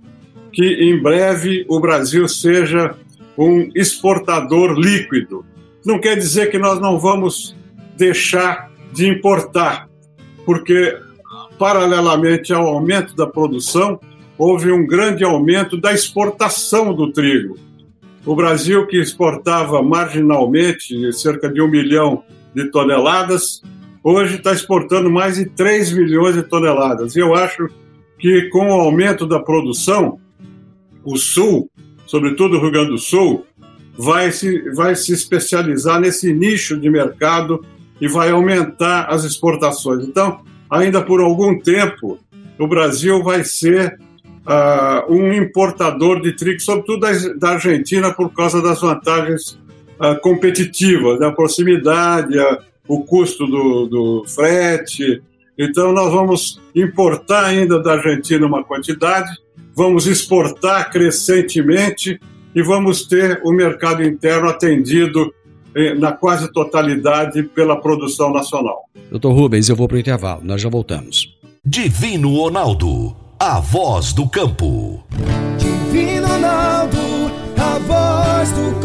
que 0.54 0.66
em 0.66 0.98
breve 0.98 1.66
o 1.68 1.82
Brasil 1.82 2.26
seja 2.30 2.96
um 3.38 3.70
exportador 3.76 4.80
líquido. 4.80 5.46
Não 5.86 6.00
quer 6.00 6.16
dizer 6.16 6.50
que 6.50 6.58
nós 6.58 6.80
não 6.80 6.98
vamos 6.98 7.58
deixar 7.98 8.72
de 8.94 9.06
importar, 9.06 9.90
porque 10.46 10.98
paralelamente 11.60 12.54
ao 12.54 12.68
aumento 12.68 13.14
da 13.18 13.28
produção, 13.28 14.00
houve 14.38 14.72
um 14.72 14.88
grande 14.88 15.26
aumento 15.26 15.76
da 15.76 15.92
exportação 15.92 16.94
do 16.94 17.12
trigo. 17.12 17.58
O 18.26 18.34
Brasil, 18.34 18.88
que 18.88 18.98
exportava 18.98 19.84
marginalmente 19.84 21.12
cerca 21.12 21.50
de 21.50 21.62
um 21.62 21.68
milhão 21.68 22.24
de 22.54 22.72
toneladas, 22.72 23.62
hoje 24.06 24.36
está 24.36 24.54
exportando 24.54 25.10
mais 25.10 25.38
de 25.38 25.46
3 25.46 25.92
milhões 25.94 26.36
de 26.36 26.44
toneladas. 26.44 27.16
E 27.16 27.20
eu 27.20 27.34
acho 27.34 27.68
que 28.20 28.50
com 28.50 28.70
o 28.70 28.80
aumento 28.80 29.26
da 29.26 29.40
produção, 29.40 30.20
o 31.04 31.18
Sul, 31.18 31.68
sobretudo 32.06 32.56
o 32.56 32.62
Rio 32.62 32.72
Grande 32.72 32.92
do 32.92 33.00
Sul, 33.00 33.48
vai 33.98 34.32
se, 34.32 34.70
vai 34.74 34.96
se 34.96 35.12
especializar 35.12 36.00
nesse 36.00 36.32
nicho 36.32 36.80
de 36.80 36.88
mercado 36.88 37.66
e 38.00 38.08
vai 38.08 38.30
aumentar 38.30 39.06
as 39.06 39.24
exportações. 39.24 40.06
Então, 40.06 40.40
ainda 40.70 41.02
por 41.02 41.20
algum 41.20 41.58
tempo, 41.58 42.20
o 42.60 42.68
Brasil 42.68 43.24
vai 43.24 43.44
ser 43.44 43.98
uh, 44.46 45.12
um 45.12 45.34
importador 45.34 46.22
de 46.22 46.34
trigo, 46.34 46.62
sobretudo 46.62 47.00
da, 47.00 47.12
da, 47.40 47.50
Argentina, 47.54 48.14
por 48.14 48.32
causa 48.32 48.62
das 48.62 48.82
vantagens 48.82 49.54
uh, 50.00 50.20
competitivas, 50.22 51.18
da 51.20 51.32
proximidade, 51.32 52.38
uh, 52.38 52.75
o 52.88 53.04
custo 53.04 53.46
do, 53.46 53.88
do 53.88 54.26
frete. 54.28 55.22
Então, 55.58 55.92
nós 55.92 56.12
vamos 56.12 56.62
importar 56.76 57.46
ainda 57.46 57.82
da 57.82 57.94
Argentina 57.94 58.46
uma 58.46 58.64
quantidade, 58.64 59.30
vamos 59.74 60.06
exportar 60.08 60.92
crescentemente 60.92 62.20
e 62.54 62.62
vamos 62.62 63.06
ter 63.06 63.42
o 63.44 63.52
mercado 63.52 64.04
interno 64.04 64.50
atendido 64.50 65.34
eh, 65.76 65.94
na 65.94 66.14
quase 66.14 66.52
totalidade 66.52 67.44
pela 67.44 67.80
produção 67.80 68.32
nacional. 68.32 68.86
Doutor 69.12 69.34
Rubens, 69.34 69.70
eu 69.70 69.76
vou 69.76 69.88
para 69.88 69.98
o 69.98 70.00
intervalo, 70.00 70.42
nós 70.44 70.62
já 70.62 70.70
voltamos. 70.70 71.38
Divino 71.66 72.34
Ronaldo, 72.36 73.16
a 73.40 73.60
voz 73.60 74.14
do 74.14 74.28
campo. 74.30 75.04
Divino 75.58 76.28
Ronaldo, 76.28 76.98
a 77.58 77.80
voz 77.80 78.52
do 78.52 78.72
campo. 78.80 78.85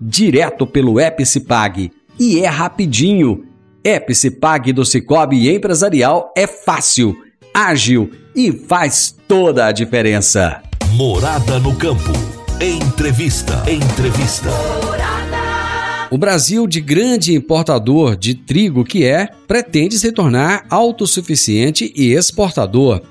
direto 0.00 0.66
pelo 0.66 1.00
Epicipag. 1.00 1.90
E 2.18 2.40
é 2.40 2.48
rapidinho. 2.48 3.44
Epicipag 3.82 4.72
do 4.72 4.84
Cicobi 4.84 5.48
Empresarial 5.48 6.32
é 6.36 6.46
fácil, 6.46 7.16
ágil 7.54 8.10
e 8.34 8.52
faz 8.52 9.14
toda 9.26 9.66
a 9.66 9.72
diferença. 9.72 10.62
Morada 10.92 11.58
no 11.58 11.74
campo. 11.76 12.12
Entrevista. 12.60 13.62
Entrevista. 13.70 14.50
O 16.10 16.16
Brasil, 16.16 16.66
de 16.66 16.80
grande 16.80 17.34
importador 17.34 18.16
de 18.16 18.34
trigo 18.34 18.82
que 18.82 19.04
é, 19.04 19.28
pretende 19.46 19.98
se 19.98 20.10
tornar 20.10 20.64
autossuficiente 20.70 21.92
e 21.94 22.14
exportador. 22.14 23.02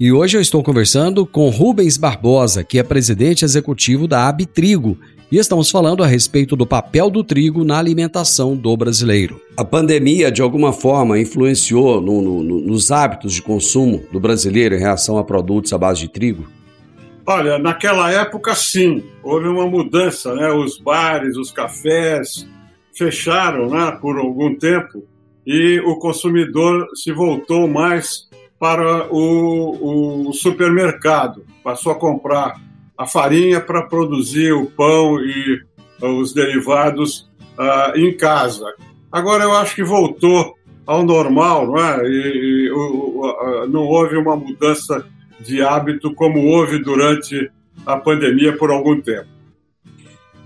E 0.00 0.10
hoje 0.10 0.38
eu 0.38 0.40
estou 0.40 0.62
conversando 0.62 1.26
com 1.26 1.50
Rubens 1.50 1.96
Barbosa, 1.96 2.64
que 2.64 2.78
é 2.78 2.82
presidente 2.82 3.44
executivo 3.44 4.08
da 4.08 4.26
Abitrigo, 4.26 4.98
e 5.30 5.38
estamos 5.38 5.70
falando 5.70 6.02
a 6.02 6.06
respeito 6.06 6.54
do 6.54 6.66
papel 6.66 7.10
do 7.10 7.24
trigo 7.24 7.64
na 7.64 7.78
alimentação 7.78 8.56
do 8.56 8.76
brasileiro. 8.76 9.40
A 9.56 9.64
pandemia, 9.64 10.30
de 10.30 10.40
alguma 10.40 10.72
forma, 10.72 11.18
influenciou 11.18 12.00
no, 12.00 12.22
no, 12.22 12.42
nos 12.42 12.90
hábitos 12.92 13.34
de 13.34 13.42
consumo 13.42 14.04
do 14.12 14.20
brasileiro 14.20 14.74
em 14.74 14.78
relação 14.78 15.18
a 15.18 15.24
produtos 15.24 15.72
à 15.72 15.78
base 15.78 16.00
de 16.02 16.08
trigo? 16.08 16.46
Olha, 17.26 17.58
naquela 17.58 18.12
época, 18.12 18.54
sim, 18.54 19.02
houve 19.22 19.48
uma 19.48 19.66
mudança, 19.66 20.32
né? 20.34 20.52
Os 20.52 20.78
bares, 20.78 21.36
os 21.36 21.50
cafés 21.50 22.46
fecharam 22.94 23.68
né, 23.68 23.98
por 24.00 24.16
algum 24.16 24.54
tempo 24.54 25.04
e 25.44 25.80
o 25.80 25.96
consumidor 25.96 26.86
se 26.94 27.12
voltou 27.12 27.66
mais 27.66 28.28
para 28.58 29.12
o, 29.12 30.28
o 30.28 30.32
supermercado, 30.32 31.44
passou 31.62 31.92
a 31.92 31.94
comprar 31.94 32.54
a 32.96 33.06
farinha 33.06 33.60
para 33.60 33.82
produzir 33.82 34.52
o 34.52 34.66
pão 34.66 35.20
e 35.20 35.60
os 36.00 36.32
derivados 36.32 37.28
uh, 37.58 37.98
em 37.98 38.16
casa. 38.16 38.64
Agora 39.10 39.44
eu 39.44 39.52
acho 39.54 39.74
que 39.74 39.84
voltou 39.84 40.54
ao 40.86 41.02
normal, 41.02 41.66
não 41.66 41.78
é? 41.78 42.04
E, 42.04 42.68
e 42.68 43.68
não 43.68 43.82
houve 43.82 44.16
uma 44.16 44.36
mudança 44.36 45.04
de 45.40 45.62
hábito 45.62 46.14
como 46.14 46.46
houve 46.46 46.78
durante 46.78 47.50
a 47.84 47.96
pandemia 47.96 48.56
por 48.56 48.70
algum 48.70 49.00
tempo. 49.00 49.36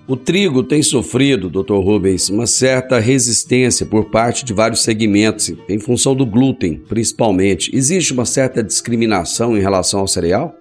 O 0.06 0.16
trigo 0.16 0.64
tem 0.64 0.82
sofrido, 0.82 1.48
Dr. 1.48 1.74
Rubens, 1.74 2.30
uma 2.30 2.44
certa 2.44 2.98
resistência 2.98 3.86
por 3.86 4.06
parte 4.06 4.44
de 4.44 4.52
vários 4.52 4.82
segmentos, 4.82 5.52
em 5.68 5.78
função 5.78 6.16
do 6.16 6.26
glúten, 6.26 6.82
principalmente. 6.88 7.70
Existe 7.72 8.12
uma 8.12 8.24
certa 8.24 8.60
discriminação 8.60 9.56
em 9.56 9.60
relação 9.60 10.00
ao 10.00 10.08
cereal? 10.08 10.52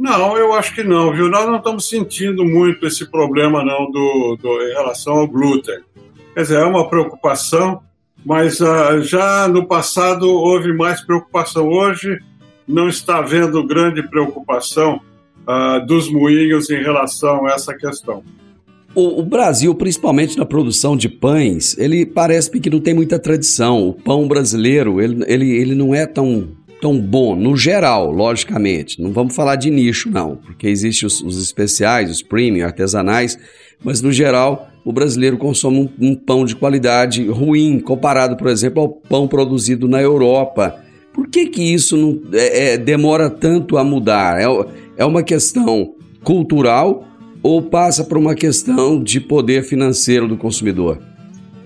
Não, 0.00 0.34
eu 0.34 0.54
acho 0.54 0.74
que 0.74 0.82
não, 0.82 1.12
viu? 1.12 1.28
Nós 1.28 1.46
não 1.46 1.58
estamos 1.58 1.86
sentindo 1.86 2.42
muito 2.42 2.86
esse 2.86 3.10
problema 3.10 3.62
não 3.62 3.90
do, 3.90 4.38
do 4.40 4.62
em 4.62 4.72
relação 4.72 5.18
ao 5.18 5.28
glúten. 5.28 5.78
Quer 6.32 6.40
dizer, 6.40 6.60
é 6.60 6.64
uma 6.64 6.88
preocupação, 6.88 7.82
mas 8.24 8.60
uh, 8.60 9.02
já 9.02 9.46
no 9.46 9.66
passado 9.66 10.26
houve 10.26 10.72
mais 10.72 11.02
preocupação. 11.02 11.68
Hoje 11.68 12.18
não 12.66 12.88
está 12.88 13.18
havendo 13.18 13.62
grande 13.66 14.02
preocupação 14.02 15.02
uh, 15.42 15.84
dos 15.86 16.10
moinhos 16.10 16.70
em 16.70 16.82
relação 16.82 17.44
a 17.44 17.50
essa 17.50 17.74
questão. 17.74 18.24
O, 18.94 19.20
o, 19.20 19.22
Brasil, 19.22 19.74
principalmente 19.74 20.36
na 20.36 20.46
produção 20.46 20.96
de 20.96 21.10
pães, 21.10 21.76
ele 21.78 22.06
parece 22.06 22.50
que 22.50 22.70
não 22.70 22.80
tem 22.80 22.94
muita 22.94 23.18
tradição. 23.18 23.88
O 23.88 23.92
pão 23.92 24.26
brasileiro, 24.26 25.00
ele, 25.00 25.22
ele, 25.28 25.50
ele 25.50 25.74
não 25.74 25.94
é 25.94 26.06
tão, 26.06 26.48
tão 26.80 26.98
bom, 26.98 27.36
no 27.36 27.56
geral, 27.56 28.10
logicamente. 28.10 29.00
Não 29.00 29.12
vamos 29.12 29.34
falar 29.34 29.56
de 29.56 29.70
nicho, 29.70 30.10
não, 30.10 30.36
porque 30.36 30.66
existem 30.66 31.06
os, 31.06 31.20
os 31.20 31.40
especiais, 31.42 32.10
os 32.10 32.22
premium, 32.22 32.64
artesanais, 32.64 33.38
mas 33.84 34.00
no 34.00 34.12
geral, 34.12 34.68
o 34.84 34.92
brasileiro 34.92 35.36
consome 35.36 35.90
um, 36.00 36.10
um 36.10 36.14
pão 36.14 36.44
de 36.44 36.56
qualidade 36.56 37.26
ruim, 37.28 37.80
comparado, 37.80 38.36
por 38.36 38.48
exemplo, 38.48 38.82
ao 38.82 38.88
pão 38.88 39.28
produzido 39.28 39.86
na 39.86 40.00
Europa. 40.00 40.76
Por 41.12 41.28
que, 41.28 41.46
que 41.46 41.62
isso 41.62 41.96
não 41.96 42.20
é, 42.32 42.72
é, 42.72 42.78
demora 42.78 43.28
tanto 43.28 43.76
a 43.76 43.84
mudar? 43.84 44.40
É, 44.40 44.46
é 44.96 45.04
uma 45.04 45.22
questão 45.22 45.94
cultural 46.22 47.06
ou 47.42 47.62
passa 47.62 48.04
por 48.04 48.18
uma 48.18 48.34
questão 48.34 49.02
de 49.02 49.20
poder 49.20 49.64
financeiro 49.64 50.28
do 50.28 50.36
consumidor? 50.36 51.09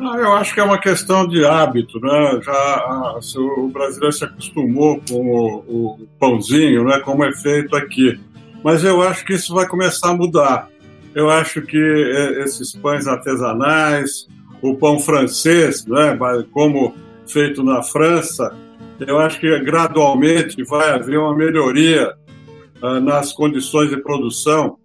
Não, 0.04 0.18
eu 0.18 0.34
acho 0.34 0.52
que 0.52 0.60
é 0.60 0.62
uma 0.62 0.76
questão 0.76 1.26
de 1.26 1.46
hábito, 1.46 1.98
né? 1.98 2.38
Já 2.42 2.52
a, 2.52 3.18
o 3.56 3.68
brasileiro 3.68 4.12
se 4.12 4.22
acostumou 4.22 5.00
com 5.08 5.26
o, 5.26 5.56
o, 5.66 6.08
pãozinho, 6.20 6.84
né? 6.84 7.00
Como 7.00 7.24
é 7.24 7.32
feito 7.32 7.74
aqui. 7.74 8.20
Mas 8.62 8.84
eu 8.84 9.00
acho 9.00 9.24
que 9.24 9.32
isso 9.32 9.54
vai 9.54 9.66
começar 9.66 10.10
a 10.10 10.14
mudar. 10.14 10.68
Eu 11.14 11.30
acho 11.30 11.62
que 11.62 11.78
é, 11.78 12.42
esses 12.42 12.72
pães 12.72 13.06
artesanais, 13.06 14.28
o 14.60 14.76
pão 14.76 14.98
francês, 15.00 15.86
né? 15.86 16.18
Como 16.52 16.94
feito 17.26 17.64
na 17.64 17.82
França, 17.82 18.54
eu 19.00 19.18
acho 19.18 19.40
que 19.40 19.58
gradualmente 19.60 20.62
vai 20.64 20.90
haver 20.90 21.18
uma 21.18 21.34
melhoria 21.34 22.12
uh, 22.82 23.00
nas 23.00 23.32
condições 23.32 23.88
de 23.88 23.96
produção 23.96 24.76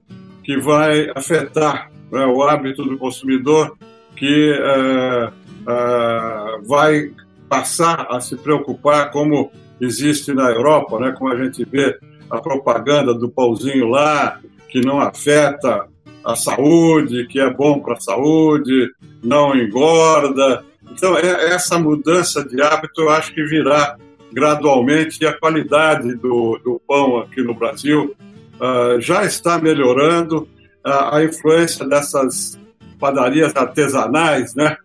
que 0.46 0.58
vai 0.58 1.12
afetar 1.14 1.92
né, 2.10 2.26
o 2.26 2.42
hábito 2.42 2.86
do 2.86 2.98
consumidor, 2.98 3.78
que 4.20 4.52
uh, 4.52 5.30
uh, 5.30 6.68
vai 6.68 7.12
passar 7.48 8.06
a 8.12 8.20
se 8.20 8.36
preocupar 8.36 9.12
como 9.12 9.50
existe 9.80 10.34
na 10.34 10.50
Europa, 10.52 11.00
né, 11.00 11.16
como 11.18 11.32
a 11.32 11.38
gente 11.42 11.64
vê 11.64 11.98
a 12.30 12.38
propaganda 12.38 13.14
do 13.14 13.30
pãozinho 13.30 13.88
lá, 13.88 14.40
que 14.68 14.82
não 14.82 15.00
afeta 15.00 15.88
a 16.24 16.36
saúde, 16.36 17.26
que 17.28 17.40
é 17.40 17.50
bom 17.50 17.80
para 17.80 17.94
a 17.94 18.00
saúde, 18.00 18.92
não 19.24 19.56
engorda. 19.56 20.64
Então, 20.92 21.18
é, 21.18 21.54
essa 21.54 21.80
mudança 21.80 22.44
de 22.44 22.62
hábito 22.62 23.02
eu 23.02 23.10
acho 23.10 23.34
que 23.34 23.44
virá 23.46 23.98
gradualmente 24.32 25.24
e 25.24 25.26
a 25.26 25.34
qualidade 25.34 26.14
do, 26.16 26.60
do 26.64 26.80
pão 26.88 27.18
aqui 27.18 27.42
no 27.42 27.54
Brasil 27.54 28.16
uh, 28.60 29.00
já 29.00 29.24
está 29.24 29.58
melhorando. 29.58 30.48
Uh, 30.86 31.16
a 31.16 31.24
influência 31.24 31.88
dessas 31.88 32.60
padarias 33.00 33.56
artesanais, 33.56 34.54
né, 34.56 34.76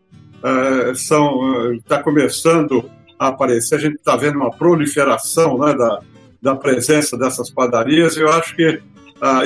uh, 0.43 0.95
são 0.95 1.75
está 1.75 2.03
começando 2.03 2.89
a 3.19 3.29
aparecer. 3.29 3.77
A 3.77 3.79
gente 3.79 3.97
está 3.97 4.17
vendo 4.17 4.37
uma 4.37 4.51
proliferação, 4.51 5.59
né, 5.59 5.75
da, 5.75 6.01
da 6.41 6.55
presença 6.55 7.17
dessas 7.17 7.51
padarias. 7.51 8.17
E 8.17 8.21
eu 8.21 8.31
acho 8.31 8.55
que 8.55 8.81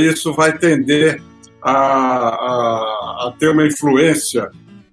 isso 0.00 0.32
vai 0.32 0.58
tender 0.58 1.22
a, 1.62 1.72
a, 1.72 3.28
a 3.28 3.34
ter 3.38 3.50
uma 3.50 3.66
influência 3.66 4.50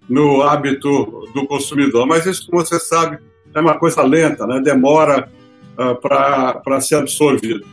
no 0.07 0.43
hábito 0.43 1.27
do 1.33 1.45
consumidor. 1.47 2.05
Mas 2.05 2.25
isso, 2.25 2.49
como 2.49 2.63
você 2.63 2.79
sabe, 2.79 3.17
é 3.53 3.59
uma 3.59 3.77
coisa 3.77 4.03
lenta, 4.03 4.45
né? 4.45 4.59
demora 4.59 5.29
uh, 5.77 5.95
para 5.99 6.81
ser 6.81 6.95
absorvido. 6.95 7.65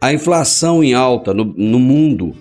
A 0.00 0.12
inflação 0.12 0.82
em 0.84 0.94
alta 0.94 1.32
no, 1.32 1.44
no 1.44 1.78
mundo, 1.78 2.34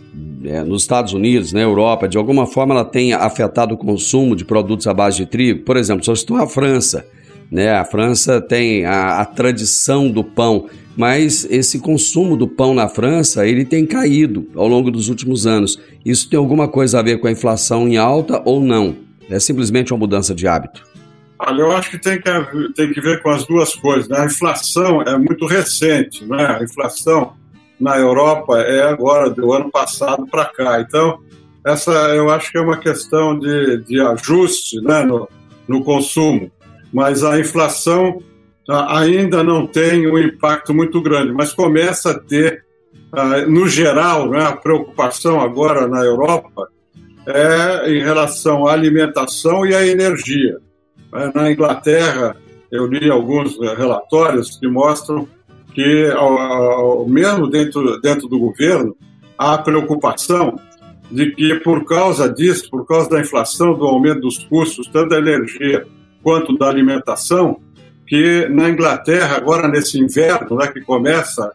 é, 0.43 0.63
nos 0.63 0.83
Estados 0.83 1.13
Unidos, 1.13 1.51
na 1.51 1.61
Europa, 1.61 2.07
de 2.07 2.17
alguma 2.17 2.45
forma 2.45 2.73
ela 2.73 2.85
tem 2.85 3.13
afetado 3.13 3.73
o 3.73 3.77
consumo 3.77 4.35
de 4.35 4.45
produtos 4.45 4.87
à 4.87 4.93
base 4.93 5.17
de 5.17 5.25
trigo? 5.25 5.63
Por 5.63 5.77
exemplo, 5.77 6.05
só 6.05 6.13
estou 6.13 6.37
a 6.37 6.47
França. 6.47 7.05
Né? 7.51 7.71
A 7.71 7.85
França 7.85 8.41
tem 8.41 8.85
a, 8.85 9.21
a 9.21 9.25
tradição 9.25 10.09
do 10.09 10.23
pão, 10.23 10.67
mas 10.95 11.45
esse 11.49 11.79
consumo 11.79 12.37
do 12.37 12.47
pão 12.47 12.73
na 12.73 12.87
França 12.87 13.45
ele 13.45 13.65
tem 13.65 13.85
caído 13.85 14.47
ao 14.55 14.67
longo 14.67 14.89
dos 14.89 15.09
últimos 15.09 15.45
anos. 15.45 15.79
Isso 16.05 16.29
tem 16.29 16.37
alguma 16.37 16.67
coisa 16.67 16.99
a 16.99 17.01
ver 17.01 17.19
com 17.19 17.27
a 17.27 17.31
inflação 17.31 17.87
em 17.87 17.97
alta 17.97 18.41
ou 18.45 18.61
não? 18.61 18.95
É 19.29 19.39
simplesmente 19.39 19.91
uma 19.91 19.99
mudança 19.99 20.33
de 20.33 20.47
hábito? 20.47 20.83
Olha, 21.37 21.61
eu 21.61 21.71
acho 21.71 21.91
que 21.91 21.97
tem 21.97 22.21
que, 22.21 22.73
tem 22.75 22.93
que 22.93 23.01
ver 23.01 23.21
com 23.21 23.29
as 23.29 23.45
duas 23.45 23.75
coisas. 23.75 24.07
Né? 24.07 24.19
A 24.19 24.25
inflação 24.25 25.01
é 25.01 25.17
muito 25.17 25.45
recente, 25.45 26.23
né? 26.25 26.57
A 26.59 26.63
inflação 26.63 27.33
na 27.79 27.97
Europa 27.97 28.59
é 28.59 28.83
agora, 28.83 29.29
do 29.29 29.51
ano 29.53 29.69
passado 29.69 30.25
para 30.27 30.45
cá. 30.45 30.81
Então, 30.81 31.19
essa 31.65 31.91
eu 32.15 32.29
acho 32.29 32.51
que 32.51 32.57
é 32.57 32.61
uma 32.61 32.77
questão 32.77 33.37
de, 33.37 33.77
de 33.83 33.99
ajuste 33.99 34.79
né, 34.81 35.03
no, 35.03 35.27
no 35.67 35.83
consumo. 35.83 36.51
Mas 36.93 37.23
a 37.23 37.39
inflação 37.39 38.21
ainda 38.67 39.43
não 39.43 39.67
tem 39.67 40.07
um 40.07 40.17
impacto 40.17 40.73
muito 40.73 41.01
grande, 41.01 41.31
mas 41.31 41.53
começa 41.53 42.11
a 42.11 42.19
ter, 42.19 42.63
no 43.47 43.67
geral, 43.67 44.29
né, 44.29 44.43
a 44.43 44.53
preocupação 44.53 45.39
agora 45.39 45.87
na 45.87 46.03
Europa 46.03 46.69
é 47.27 47.91
em 47.91 48.03
relação 48.03 48.67
à 48.67 48.73
alimentação 48.73 49.65
e 49.65 49.73
à 49.73 49.85
energia. 49.85 50.57
É, 51.13 51.31
na 51.33 51.51
Inglaterra, 51.51 52.35
eu 52.71 52.85
li 52.87 53.09
alguns 53.09 53.59
eh, 53.61 53.73
relatórios 53.75 54.57
que 54.57 54.67
mostram 54.67 55.27
que, 55.75 56.09
mesmo 57.05 57.47
dentro, 57.47 57.99
dentro 57.99 58.29
do 58.29 58.39
governo, 58.39 58.95
há 59.37 59.57
preocupação 59.57 60.57
de 61.11 61.31
que, 61.31 61.55
por 61.55 61.83
causa 61.83 62.29
disso, 62.29 62.69
por 62.71 62.87
causa 62.87 63.09
da 63.09 63.19
inflação, 63.19 63.77
do 63.77 63.85
aumento 63.85 64.21
dos 64.21 64.37
custos, 64.45 64.87
tanto 64.87 65.09
da 65.09 65.17
energia 65.17 65.85
quanto 66.23 66.57
da 66.57 66.69
alimentação, 66.69 67.59
que 68.07 68.47
na 68.47 68.69
Inglaterra, 68.69 69.35
agora 69.35 69.67
nesse 69.67 69.99
inverno 69.99 70.55
né, 70.55 70.67
que 70.67 70.79
começa 70.79 71.51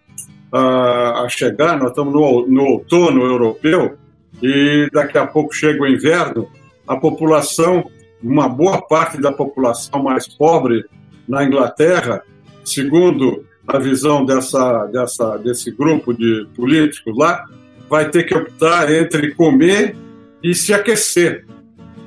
a, 0.53 1.23
a 1.23 1.29
chegar, 1.31 1.79
nós 1.79 1.89
estamos 1.89 2.13
no, 2.13 2.47
no 2.47 2.65
outono 2.65 3.25
europeu, 3.25 3.97
e 4.43 4.87
daqui 4.93 5.17
a 5.17 5.27
pouco 5.27 5.55
chega 5.55 5.83
o 5.83 5.89
inverno, 5.89 6.47
a 6.87 6.97
população 6.97 7.85
uma 8.23 8.47
boa 8.47 8.83
parte 8.83 9.19
da 9.19 9.33
população 9.33 10.03
mais 10.03 10.29
pobre 10.29 10.85
na 11.27 11.43
Inglaterra, 11.43 12.23
segundo 12.63 13.47
a 13.67 13.79
visão 13.79 14.25
dessa, 14.25 14.87
dessa, 14.87 15.37
desse 15.39 15.71
grupo 15.71 16.13
de 16.13 16.47
políticos 16.55 17.17
lá, 17.17 17.45
vai 17.89 18.09
ter 18.09 18.25
que 18.25 18.35
optar 18.35 18.91
entre 18.93 19.35
comer 19.35 19.97
e 20.43 20.55
se 20.55 20.73
aquecer. 20.73 21.45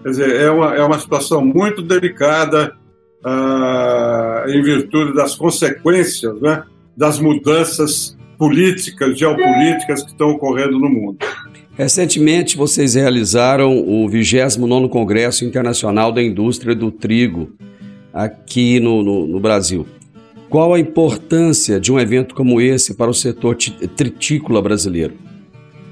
Quer 0.01 0.09
dizer, 0.09 0.35
é 0.35 0.49
uma, 0.49 0.75
é 0.75 0.83
uma 0.83 0.99
situação 0.99 1.43
muito 1.43 1.81
delicada 1.81 2.75
ah, 3.23 4.45
em 4.47 4.61
virtude 4.61 5.13
das 5.13 5.35
consequências 5.35 6.39
né, 6.41 6.63
das 6.95 7.19
mudanças 7.19 8.17
políticas, 8.37 9.17
geopolíticas 9.17 10.03
que 10.03 10.11
estão 10.11 10.31
ocorrendo 10.31 10.77
no 10.79 10.89
mundo. 10.89 11.17
Recentemente, 11.75 12.55
vocês 12.55 12.93
realizaram 12.93 13.79
o 13.79 14.07
29º 14.07 14.89
Congresso 14.89 15.43
Internacional 15.43 16.11
da 16.11 16.21
Indústria 16.21 16.75
do 16.75 16.91
Trigo 16.91 17.51
aqui 18.13 18.79
no, 18.79 19.01
no, 19.01 19.25
no, 19.25 19.39
Brasil. 19.39 19.87
Qual 20.53 20.71
a 20.71 20.79
importância 20.79 21.79
de 21.79 21.91
um 21.91 21.99
evento 21.99 22.35
como 22.35 22.61
esse 22.61 22.93
para 22.93 23.09
o 23.09 23.13
setor 23.13 23.57
tritícola 23.95 24.61
brasileiro? 24.61 25.15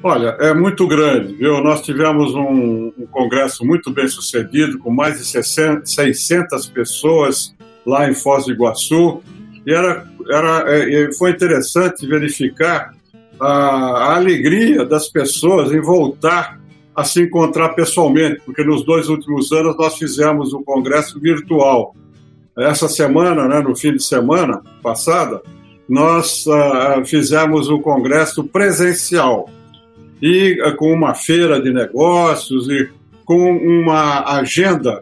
Olha, 0.03 0.37
é 0.39 0.53
muito 0.53 0.87
grande, 0.87 1.33
viu? 1.33 1.63
Nós 1.63 1.81
tivemos 1.81 2.35
um, 2.35 2.93
um 2.95 3.07
congresso 3.09 3.65
muito 3.65 3.89
bem 3.89 4.07
sucedido, 4.07 4.77
com 4.77 4.91
mais 4.91 5.17
de 5.17 5.25
60, 5.25 5.87
600 5.87 6.67
pessoas 6.67 7.55
lá 7.83 8.07
em 8.07 8.13
Foz 8.13 8.45
do 8.45 8.51
Iguaçu, 8.51 9.23
e 9.65 9.73
era, 9.73 10.05
era, 10.29 10.63
é, 10.67 11.11
foi 11.13 11.31
interessante 11.31 12.05
verificar 12.05 12.93
a, 13.39 13.47
a 13.47 14.15
alegria 14.15 14.85
das 14.85 15.09
pessoas 15.09 15.71
em 15.71 15.81
voltar 15.81 16.61
a 16.95 17.03
se 17.03 17.23
encontrar 17.23 17.69
pessoalmente, 17.69 18.39
porque 18.45 18.63
nos 18.63 18.85
dois 18.85 19.09
últimos 19.09 19.51
anos 19.51 19.75
nós 19.75 19.97
fizemos 19.97 20.53
um 20.53 20.61
congresso 20.61 21.19
virtual. 21.19 21.95
Essa 22.57 22.89
semana, 22.89 23.47
né, 23.47 23.61
no 23.61 23.75
fim 23.75 23.93
de 23.93 24.03
semana 24.03 24.61
passada, 24.83 25.41
nós 25.87 26.45
uh, 26.47 27.03
fizemos 27.05 27.69
o 27.69 27.75
um 27.75 27.81
congresso 27.81 28.43
presencial 28.43 29.49
e 30.21 30.61
uh, 30.61 30.75
com 30.75 30.91
uma 30.91 31.13
feira 31.13 31.61
de 31.61 31.71
negócios 31.71 32.69
e 32.69 32.89
com 33.25 33.51
uma 33.55 34.37
agenda 34.37 35.01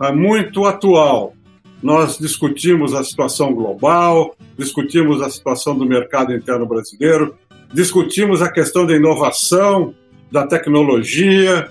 uh, 0.00 0.14
muito 0.14 0.64
atual. 0.64 1.34
Nós 1.82 2.18
discutimos 2.18 2.94
a 2.94 3.04
situação 3.04 3.52
global, 3.52 4.36
discutimos 4.56 5.20
a 5.20 5.28
situação 5.28 5.76
do 5.76 5.84
mercado 5.84 6.32
interno 6.32 6.66
brasileiro, 6.66 7.36
discutimos 7.72 8.42
a 8.42 8.50
questão 8.50 8.86
da 8.86 8.94
inovação, 8.94 9.94
da 10.30 10.46
tecnologia, 10.46 11.68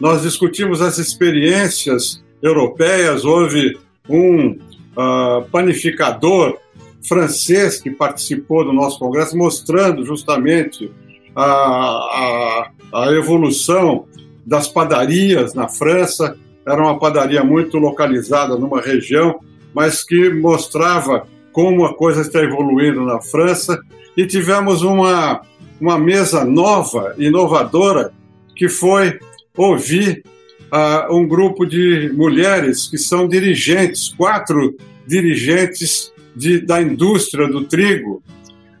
nós 0.00 0.22
discutimos 0.22 0.82
as 0.82 0.98
experiências 0.98 2.22
europeias. 2.42 3.24
Houve 3.24 3.78
um 4.08 4.50
uh, 4.50 5.44
panificador 5.50 6.58
francês 7.06 7.80
que 7.80 7.90
participou 7.90 8.64
do 8.64 8.72
nosso 8.72 8.98
congresso, 8.98 9.36
mostrando 9.36 10.04
justamente 10.04 10.90
a, 11.34 11.44
a, 11.44 12.70
a 12.92 13.12
evolução 13.12 14.06
das 14.44 14.68
padarias 14.68 15.54
na 15.54 15.68
França. 15.68 16.36
Era 16.66 16.82
uma 16.82 16.98
padaria 16.98 17.44
muito 17.44 17.78
localizada 17.78 18.56
numa 18.56 18.80
região, 18.80 19.40
mas 19.72 20.02
que 20.02 20.30
mostrava 20.30 21.26
como 21.52 21.84
a 21.84 21.94
coisa 21.94 22.22
está 22.22 22.42
evoluindo 22.42 23.02
na 23.04 23.20
França 23.20 23.80
e 24.16 24.26
tivemos 24.26 24.82
uma, 24.82 25.42
uma 25.80 25.98
mesa 25.98 26.44
nova, 26.44 27.14
inovadora, 27.18 28.12
que 28.54 28.68
foi 28.68 29.18
ouvir 29.56 30.24
uh, 30.72 31.14
um 31.14 31.26
grupo 31.26 31.64
de 31.66 32.10
mulheres 32.14 32.88
que 32.88 32.98
são 32.98 33.26
dirigentes, 33.28 34.08
quatro 34.16 34.76
dirigentes 35.06 36.12
de, 36.34 36.60
da 36.60 36.80
indústria 36.80 37.48
do 37.48 37.64
trigo, 37.64 38.22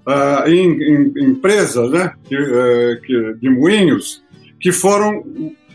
uh, 0.06 0.48
em, 0.48 0.82
em, 0.82 1.30
empresas 1.30 1.90
né, 1.90 2.12
que, 2.24 2.36
uh, 2.36 3.00
que, 3.02 3.34
de 3.40 3.48
moinhos, 3.48 4.22
que 4.60 4.72
foram 4.72 5.24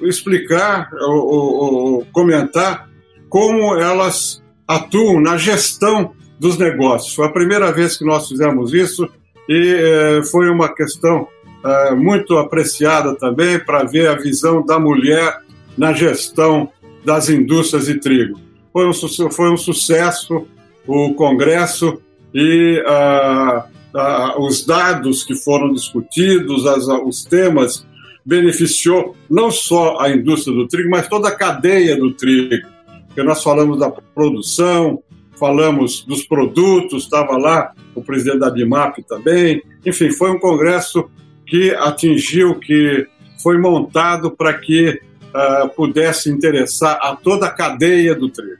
explicar 0.01 0.89
ou, 0.93 1.27
ou, 1.27 1.63
ou 1.63 2.05
comentar 2.11 2.89
como 3.29 3.75
elas 3.77 4.41
atuam 4.67 5.21
na 5.21 5.37
gestão 5.37 6.13
dos 6.39 6.57
negócios. 6.57 7.13
Foi 7.13 7.27
a 7.27 7.31
primeira 7.31 7.71
vez 7.71 7.97
que 7.97 8.03
nós 8.03 8.27
fizemos 8.27 8.73
isso 8.73 9.07
e 9.47 9.75
eh, 9.75 10.23
foi 10.23 10.49
uma 10.49 10.73
questão 10.73 11.27
eh, 11.63 11.95
muito 11.95 12.37
apreciada 12.37 13.15
também 13.15 13.59
para 13.59 13.83
ver 13.83 14.07
a 14.07 14.15
visão 14.15 14.65
da 14.65 14.79
mulher 14.79 15.39
na 15.77 15.93
gestão 15.93 16.69
das 17.03 17.29
indústrias 17.29 17.85
de 17.85 17.99
trigo. 17.99 18.39
Foi 18.71 18.87
um, 18.87 18.93
foi 19.31 19.51
um 19.51 19.57
sucesso 19.57 20.47
o 20.87 21.13
congresso 21.13 22.01
e 22.33 22.83
ah, 22.87 23.65
ah, 23.93 24.35
os 24.39 24.65
dados 24.65 25.23
que 25.23 25.35
foram 25.35 25.73
discutidos, 25.73 26.65
as, 26.65 26.87
os 26.87 27.23
temas, 27.23 27.85
beneficiou 28.25 29.15
não 29.29 29.51
só 29.51 29.99
a 29.99 30.09
indústria 30.09 30.55
do 30.55 30.67
trigo, 30.67 30.89
mas 30.89 31.07
toda 31.07 31.29
a 31.29 31.35
cadeia 31.35 31.97
do 31.97 32.13
trigo. 32.13 32.67
Porque 33.07 33.23
nós 33.23 33.43
falamos 33.43 33.79
da 33.79 33.89
produção, 33.89 35.03
falamos 35.37 36.05
dos 36.05 36.23
produtos, 36.23 37.03
estava 37.03 37.37
lá 37.37 37.73
o 37.93 38.01
presidente 38.01 38.39
da 38.39 38.49
DIMAP 38.49 38.99
também. 39.07 39.61
Enfim, 39.85 40.11
foi 40.11 40.31
um 40.31 40.39
congresso 40.39 41.09
que 41.45 41.71
atingiu, 41.71 42.55
que 42.55 43.07
foi 43.41 43.57
montado 43.57 44.31
para 44.31 44.53
que 44.53 45.01
uh, 45.33 45.69
pudesse 45.69 46.29
interessar 46.29 46.99
a 47.01 47.15
toda 47.15 47.47
a 47.47 47.49
cadeia 47.49 48.13
do 48.15 48.29
trigo. 48.29 48.59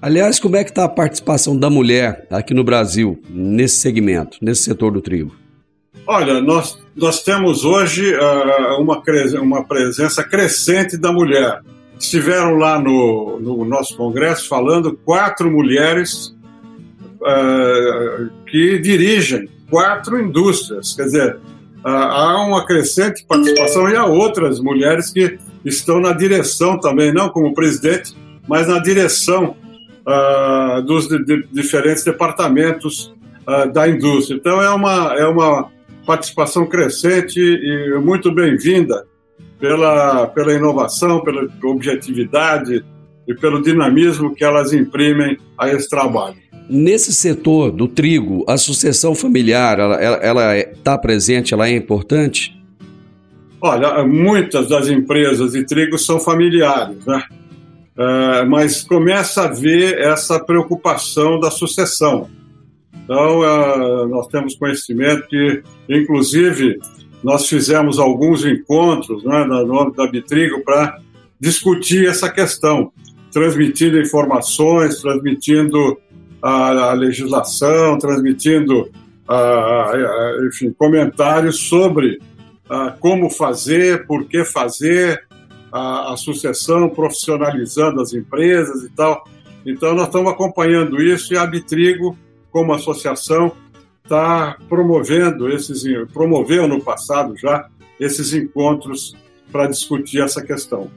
Aliás, 0.00 0.38
como 0.38 0.56
é 0.56 0.62
que 0.62 0.70
está 0.70 0.84
a 0.84 0.88
participação 0.88 1.56
da 1.56 1.70
mulher 1.70 2.26
aqui 2.30 2.52
no 2.52 2.62
Brasil, 2.62 3.20
nesse 3.28 3.76
segmento, 3.76 4.38
nesse 4.40 4.62
setor 4.62 4.92
do 4.92 5.00
trigo? 5.00 5.34
Olha, 6.06 6.40
nós, 6.40 6.78
nós 6.94 7.22
temos 7.22 7.64
hoje 7.64 8.14
uh, 8.14 8.80
uma, 8.80 9.02
uma 9.40 9.64
presença 9.64 10.22
crescente 10.22 10.96
da 10.96 11.10
mulher 11.10 11.60
estiveram 11.98 12.56
lá 12.56 12.78
no, 12.78 13.40
no 13.40 13.64
nosso 13.64 13.96
congresso 13.96 14.48
falando 14.48 14.96
quatro 15.04 15.50
mulheres 15.50 16.34
uh, 17.20 18.30
que 18.46 18.78
dirigem 18.78 19.48
quatro 19.70 20.20
indústrias. 20.20 20.94
Quer 20.94 21.04
dizer, 21.04 21.38
há 21.82 22.44
uma 22.44 22.64
crescente 22.66 23.24
participação 23.26 23.88
e 23.88 23.96
há 23.96 24.04
outras 24.04 24.60
mulheres 24.60 25.10
que 25.10 25.38
estão 25.68 26.00
na 26.00 26.12
direção 26.12 26.78
também, 26.78 27.12
não 27.12 27.28
como 27.28 27.54
presidente, 27.54 28.14
mas 28.48 28.68
na 28.68 28.78
direção 28.78 29.56
uh, 30.06 30.82
dos 30.82 31.08
de, 31.08 31.24
de 31.24 31.46
diferentes 31.52 32.04
departamentos 32.04 33.14
da 33.72 33.88
indústria. 33.88 34.36
Então 34.36 34.60
é 34.60 34.68
uma, 34.70 35.14
é 35.16 35.24
uma 35.24 35.70
participação 36.04 36.66
crescente 36.66 37.38
e 37.38 37.96
muito 38.00 38.32
bem-vinda 38.32 39.06
pela, 39.58 40.26
pela 40.28 40.52
inovação, 40.52 41.22
pela 41.22 41.48
objetividade 41.64 42.84
e 43.26 43.34
pelo 43.34 43.62
dinamismo 43.62 44.34
que 44.34 44.44
elas 44.44 44.72
imprimem 44.72 45.36
a 45.58 45.68
esse 45.68 45.88
trabalho. 45.88 46.36
Nesse 46.68 47.12
setor 47.12 47.70
do 47.70 47.86
trigo, 47.86 48.44
a 48.48 48.56
sucessão 48.56 49.14
familiar, 49.14 49.78
ela 49.78 50.56
está 50.56 50.94
é, 50.94 50.98
presente, 50.98 51.54
ela 51.54 51.68
é 51.68 51.76
importante? 51.76 52.55
Olha, 53.60 54.04
muitas 54.04 54.68
das 54.68 54.88
empresas 54.88 55.52
de 55.52 55.64
trigo 55.64 55.98
são 55.98 56.20
familiares, 56.20 57.04
né? 57.06 57.22
É, 57.98 58.44
mas 58.44 58.82
começa 58.82 59.42
a 59.42 59.44
haver 59.46 59.98
essa 59.98 60.38
preocupação 60.38 61.40
da 61.40 61.50
sucessão. 61.50 62.28
Então, 62.92 63.42
é, 63.42 64.06
nós 64.06 64.26
temos 64.26 64.54
conhecimento 64.54 65.26
que, 65.28 65.62
inclusive, 65.88 66.78
nós 67.24 67.48
fizemos 67.48 67.98
alguns 67.98 68.44
encontros 68.44 69.24
né, 69.24 69.44
no 69.44 69.80
âmbito 69.80 69.96
da 69.96 70.06
Bitrigo 70.06 70.62
para 70.62 70.98
discutir 71.40 72.06
essa 72.06 72.30
questão, 72.30 72.92
transmitindo 73.32 73.98
informações, 73.98 75.00
transmitindo 75.00 75.98
a, 76.42 76.90
a 76.90 76.92
legislação, 76.92 77.98
transmitindo 77.98 78.90
enfim, 80.46 80.72
comentários 80.78 81.68
sobre 81.68 82.20
como 83.00 83.30
fazer, 83.30 84.06
por 84.06 84.26
que 84.26 84.44
fazer 84.44 85.26
a, 85.72 86.16
sucessão, 86.16 86.88
profissionalizando 86.88 88.00
as 88.00 88.12
empresas 88.12 88.82
e 88.82 88.88
tal. 88.90 89.24
Então, 89.64 89.94
nós 89.94 90.06
estamos 90.06 90.32
acompanhando 90.32 91.02
isso 91.02 91.34
e 91.34 91.38
a 91.38 91.46
Bitrigo, 91.46 92.16
como 92.50 92.72
associação, 92.72 93.52
está 94.02 94.56
promovendo 94.68 95.48
esses, 95.50 95.82
promoveu 96.12 96.68
no 96.68 96.80
passado 96.80 97.36
já 97.36 97.68
esses 97.98 98.32
encontros 98.32 99.16
para 99.50 99.66
discutir 99.66 100.22
essa 100.22 100.42
questão. 100.42 100.90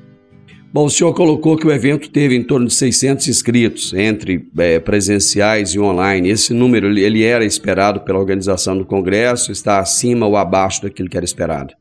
Bom, 0.72 0.86
o 0.86 0.90
senhor 0.90 1.14
colocou 1.14 1.58
que 1.58 1.66
o 1.66 1.72
evento 1.72 2.10
teve 2.10 2.36
em 2.36 2.44
torno 2.44 2.68
de 2.68 2.74
600 2.74 3.28
inscritos, 3.28 3.94
entre 3.94 4.48
é, 4.58 4.80
presenciais 4.80 5.74
e 5.74 5.80
online. 5.80 6.30
Esse 6.30 6.54
número 6.54 6.88
ele 6.88 7.24
era 7.24 7.44
esperado 7.44 8.02
pela 8.02 8.20
organização 8.20 8.78
do 8.78 8.86
Congresso? 8.86 9.52
Está 9.52 9.80
acima 9.80 10.28
ou 10.28 10.38
abaixo 10.38 10.84
daquilo 10.84 11.10
que 11.10 11.18
era 11.18 11.26
esperado? 11.26 11.74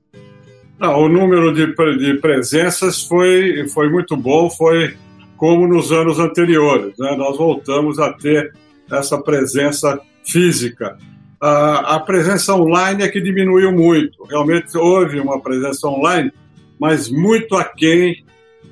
Não, 0.81 1.03
o 1.03 1.09
número 1.09 1.53
de, 1.53 1.67
de 1.99 2.15
presenças 2.21 3.03
foi, 3.03 3.69
foi 3.69 3.91
muito 3.91 4.17
bom, 4.17 4.49
foi 4.49 4.95
como 5.37 5.67
nos 5.67 5.93
anos 5.93 6.19
anteriores. 6.19 6.95
Né? 6.99 7.15
Nós 7.17 7.37
voltamos 7.37 7.99
a 7.99 8.13
ter 8.13 8.53
essa 8.91 9.19
presença 9.21 10.01
física 10.25 10.97
a, 11.41 11.97
a 11.97 12.01
presença 12.01 12.55
online 12.55 13.05
é 13.05 13.09
que 13.09 13.21
diminuiu 13.21 13.73
muito. 13.73 14.25
Realmente 14.25 14.77
houve 14.77 15.21
uma 15.21 15.41
presença 15.41 15.87
online, 15.87 16.33
mas 16.79 17.09
muito 17.09 17.57
aquém 17.57 18.25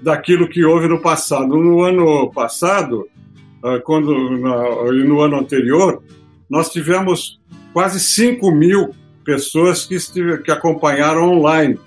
daquilo 0.03 0.49
que 0.49 0.65
houve 0.65 0.89
no 0.89 1.01
passado. 1.01 1.57
No 1.57 1.83
ano 1.83 2.31
passado, 2.33 3.09
ah, 3.63 3.81
quando 3.83 4.13
e 4.95 5.05
no 5.05 5.21
ano 5.21 5.37
anterior, 5.37 6.03
nós 6.49 6.71
tivemos 6.71 7.41
quase 7.73 8.01
5 8.01 8.51
mil 8.51 8.95
pessoas 9.25 9.85
que, 9.85 9.99
que 10.39 10.51
acompanharam 10.51 11.31
online. 11.31 11.79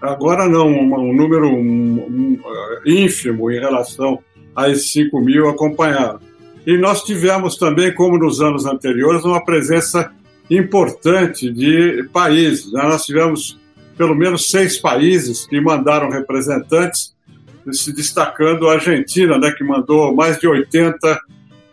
agora 0.00 0.48
não, 0.48 0.68
um, 0.68 1.12
número 1.14 1.48
um, 1.48 2.38
ínfimo 2.84 3.50
em 3.50 3.58
relação 3.58 4.18
a 4.54 4.68
esses 4.68 4.92
5 4.92 5.20
mil 5.20 5.48
acompanharam. 5.48 6.20
E 6.66 6.76
nós 6.76 7.02
tivemos 7.02 7.56
também, 7.56 7.94
como 7.94 8.18
nos 8.18 8.40
anos 8.40 8.66
anteriores, 8.66 9.24
uma 9.24 9.44
presença 9.44 10.12
importante 10.50 11.50
de 11.50 12.08
países. 12.12 12.72
Nós 12.72 13.04
tivemos 13.04 13.58
pelo 13.96 14.14
menos 14.14 14.50
seis 14.50 14.78
países 14.78 15.46
que 15.46 15.60
mandaram 15.60 16.10
representantes, 16.10 17.14
se 17.72 17.92
destacando 17.92 18.68
a 18.68 18.74
Argentina, 18.74 19.38
né, 19.38 19.52
que 19.52 19.64
mandou 19.64 20.14
mais 20.14 20.38
de 20.38 20.46
80 20.46 21.12
uh, 21.12 21.18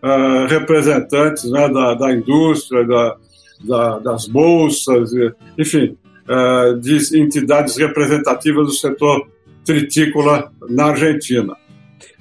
ah, 0.02 0.48
representantes 0.50 1.50
né, 1.50 1.70
da, 1.70 1.94
da 1.94 2.14
indústria, 2.14 2.86
da, 2.86 3.16
da, 3.64 4.00
das 4.00 4.28
bolsas, 4.28 5.12
enfim, 5.58 5.98
uh, 6.28 6.78
de 6.80 7.20
entidades 7.20 7.78
representativas 7.78 8.68
do 8.68 8.74
setor 8.74 9.28
tritícola 9.64 10.52
na 10.70 10.86
Argentina. 10.86 11.56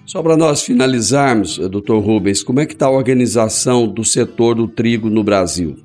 Só 0.05 0.23
para 0.23 0.37
nós 0.37 0.63
finalizarmos, 0.63 1.59
doutor 1.59 2.01
Rubens, 2.01 2.43
como 2.43 2.61
é 2.61 2.67
que 2.67 2.73
está 2.73 2.87
a 2.87 2.91
organização 2.91 3.87
do 3.87 4.05
setor 4.05 4.55
do 4.55 4.69
trigo 4.69 5.09
no 5.09 5.23
Brasil? 5.23 5.77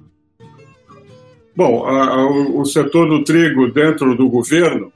Bom, 1.56 1.86
a, 1.86 2.10
a, 2.10 2.26
o 2.28 2.66
setor 2.66 3.08
do 3.08 3.24
trigo 3.24 3.72
dentro 3.72 4.16
do 4.16 4.30
governo 4.30 4.92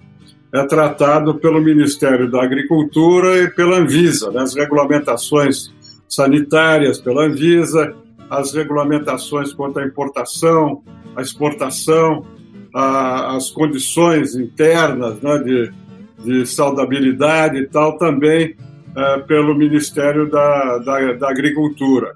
é 0.54 0.64
tratado 0.64 1.36
pelo 1.36 1.62
Ministério 1.62 2.30
da 2.30 2.44
Agricultura 2.44 3.40
e 3.40 3.50
pela 3.50 3.78
Anvisa, 3.78 4.32
né? 4.32 4.42
as 4.42 4.54
regulamentações 4.54 5.74
sanitárias 6.08 7.00
pela 7.00 7.26
Anvisa, 7.26 7.96
as 8.30 8.54
regulamentações 8.54 9.54
quanto 9.54 9.80
à 9.80 9.86
importação, 9.86 10.84
à 11.16 11.22
exportação, 11.22 12.26
a, 12.74 13.36
as 13.36 13.50
condições 13.50 14.36
internas 14.36 15.22
né, 15.22 15.38
de, 15.40 15.72
de 16.20 16.46
saudabilidade 16.46 17.58
e 17.58 17.68
tal, 17.68 17.98
também 17.98 18.56
é, 18.96 19.18
pelo 19.20 19.56
Ministério 19.56 20.30
da, 20.30 20.78
da, 20.80 21.14
da, 21.14 21.30
Agricultura. 21.30 22.16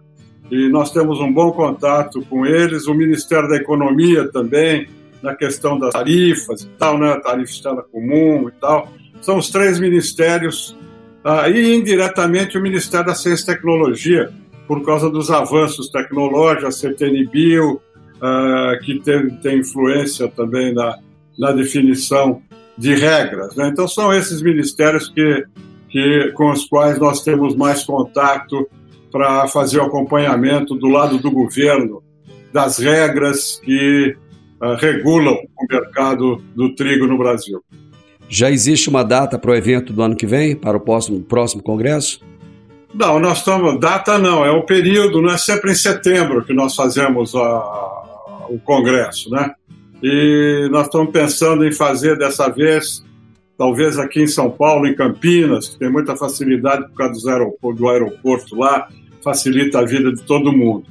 E 0.51 0.67
nós 0.69 0.91
temos 0.91 1.19
um 1.19 1.31
bom 1.31 1.51
contato 1.51 2.21
com 2.29 2.45
eles, 2.45 2.85
o 2.87 2.93
Ministério 2.93 3.47
da 3.49 3.55
Economia 3.55 4.29
também, 4.29 4.87
na 5.25 5.35
questão 5.35 5.77
das 5.77 5.93
tarifas 5.93 6.61
e 6.61 6.67
tal, 6.77 6.97
né, 6.97 7.19
tarifa 7.19 7.51
externa 7.51 7.81
comum 7.81 8.47
e 8.47 8.51
tal. 8.53 8.91
São 9.21 9.37
os 9.37 9.49
três 9.49 9.79
ministérios, 9.79 10.77
ah, 11.23 11.49
e 11.49 11.75
indiretamente 11.75 12.57
o 12.57 12.61
Ministério 12.61 13.07
da 13.07 13.15
Ciência 13.15 13.43
e 13.43 13.55
Tecnologia, 13.55 14.31
por 14.67 14.85
causa 14.85 15.09
dos 15.09 15.29
avanços 15.29 15.89
tecnológicos, 15.89 16.65
a 16.65 16.71
CTNBio, 16.71 17.81
ah, 18.21 18.77
que 18.83 18.99
tem, 18.99 19.29
tem 19.37 19.59
influência 19.59 20.27
também 20.27 20.73
na, 20.73 20.97
na 21.37 21.51
definição 21.51 22.41
de 22.77 22.93
regras. 22.93 23.55
Né? 23.55 23.69
Então, 23.69 23.87
são 23.87 24.13
esses 24.13 24.41
ministérios 24.41 25.09
que 25.09 25.45
que, 25.95 26.33
com 26.33 26.51
os 26.51 26.65
quais 26.65 26.99
nós 26.99 27.23
temos 27.23 27.55
mais 27.55 27.85
contato 27.85 28.67
para 29.09 29.47
fazer 29.47 29.79
o 29.79 29.83
acompanhamento 29.83 30.75
do 30.75 30.89
lado 30.89 31.17
do 31.19 31.31
governo 31.31 32.03
das 32.51 32.79
regras 32.79 33.61
que 33.63 34.17
regulam 34.79 35.33
o 35.33 35.65
mercado 35.69 36.41
do 36.55 36.73
trigo 36.73 37.07
no 37.07 37.17
Brasil. 37.17 37.61
Já 38.27 38.49
existe 38.49 38.89
uma 38.89 39.03
data 39.03 39.37
para 39.37 39.51
o 39.51 39.55
evento 39.55 39.93
do 39.93 40.01
ano 40.01 40.15
que 40.15 40.25
vem, 40.25 40.55
para 40.55 40.77
o 40.77 40.79
próximo, 40.79 41.21
próximo 41.21 41.61
congresso? 41.61 42.19
Não, 42.93 43.19
nós 43.19 43.39
estamos. 43.39 43.79
Data 43.79 44.17
não, 44.17 44.43
é 44.43 44.51
o 44.51 44.63
período, 44.63 45.21
não 45.21 45.29
é 45.29 45.37
sempre 45.37 45.71
em 45.71 45.75
setembro 45.75 46.43
que 46.43 46.53
nós 46.53 46.75
fazemos 46.75 47.35
a, 47.35 48.45
o 48.49 48.59
congresso, 48.63 49.29
né? 49.29 49.51
E 50.01 50.67
nós 50.71 50.87
estamos 50.87 51.11
pensando 51.11 51.65
em 51.65 51.71
fazer 51.71 52.17
dessa 52.17 52.49
vez 52.49 53.03
talvez 53.57 53.97
aqui 53.97 54.21
em 54.21 54.27
São 54.27 54.49
Paulo, 54.49 54.87
em 54.87 54.95
Campinas, 54.95 55.69
que 55.69 55.79
tem 55.79 55.89
muita 55.89 56.15
facilidade 56.15 56.87
por 56.89 56.95
causa 56.95 57.21
do 57.21 57.29
aeroporto, 57.29 57.79
do 57.79 57.89
aeroporto 57.89 58.55
lá, 58.55 58.87
facilita 59.23 59.79
a 59.79 59.85
vida 59.85 60.13
de 60.13 60.21
todo 60.23 60.51
mundo. 60.51 60.85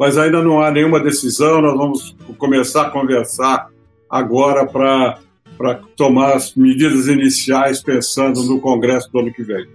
Mas 0.00 0.16
ainda 0.16 0.42
não 0.42 0.62
há 0.62 0.70
nenhuma 0.70 0.98
decisão, 0.98 1.60
nós 1.60 1.76
vamos 1.76 2.16
começar 2.38 2.86
a 2.86 2.90
conversar 2.90 3.68
agora 4.08 4.64
para 4.64 5.74
tomar 5.94 6.36
as 6.36 6.54
medidas 6.54 7.06
iniciais 7.06 7.82
pensando 7.82 8.42
no 8.44 8.58
Congresso 8.58 9.12
do 9.12 9.18
ano 9.18 9.30
que 9.30 9.42
vem. 9.42 9.66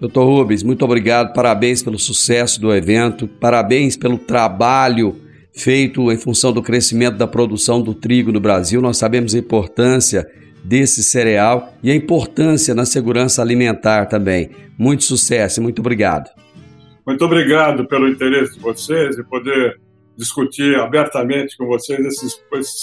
Doutor 0.00 0.24
Rubens, 0.24 0.64
muito 0.64 0.84
obrigado, 0.84 1.32
parabéns 1.32 1.84
pelo 1.84 2.00
sucesso 2.00 2.60
do 2.60 2.74
evento, 2.74 3.28
parabéns 3.28 3.96
pelo 3.96 4.18
trabalho 4.18 5.14
feito 5.52 6.10
em 6.10 6.16
função 6.18 6.52
do 6.52 6.60
crescimento 6.60 7.16
da 7.16 7.28
produção 7.28 7.80
do 7.80 7.94
trigo 7.94 8.32
no 8.32 8.40
Brasil. 8.40 8.82
Nós 8.82 8.96
sabemos 8.96 9.36
a 9.36 9.38
importância 9.38 10.28
desse 10.64 11.00
cereal 11.00 11.72
e 11.80 11.92
a 11.92 11.94
importância 11.94 12.74
na 12.74 12.84
segurança 12.84 13.40
alimentar 13.40 14.06
também. 14.06 14.50
Muito 14.76 15.04
sucesso 15.04 15.60
e 15.60 15.62
muito 15.62 15.78
obrigado. 15.78 16.28
Muito 17.06 17.24
obrigado 17.24 17.86
pelo 17.86 18.08
interesse 18.08 18.54
de 18.54 18.60
vocês 18.60 19.18
e 19.18 19.24
poder 19.24 19.78
discutir 20.16 20.76
abertamente 20.76 21.56
com 21.56 21.66
vocês 21.66 22.00
esses, 22.00 22.40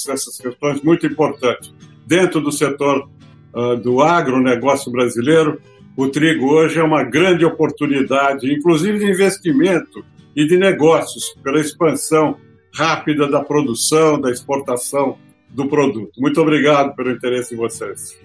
essas 0.07 0.37
questões 0.37 0.81
muito 0.81 1.07
importantes. 1.07 1.73
Dentro 2.05 2.41
do 2.41 2.51
setor 2.51 3.09
uh, 3.53 3.75
do 3.77 4.01
agronegócio 4.01 4.91
brasileiro, 4.91 5.59
o 5.95 6.07
trigo 6.07 6.53
hoje 6.53 6.79
é 6.79 6.83
uma 6.83 7.03
grande 7.03 7.45
oportunidade, 7.45 8.53
inclusive 8.53 8.99
de 8.99 9.09
investimento 9.09 10.05
e 10.35 10.45
de 10.45 10.57
negócios, 10.57 11.35
pela 11.43 11.59
expansão 11.59 12.37
rápida 12.73 13.27
da 13.27 13.43
produção, 13.43 14.19
da 14.19 14.31
exportação 14.31 15.17
do 15.49 15.67
produto. 15.67 16.11
Muito 16.17 16.39
obrigado 16.41 16.95
pelo 16.95 17.11
interesse 17.11 17.53
em 17.53 17.57
vocês. 17.57 18.17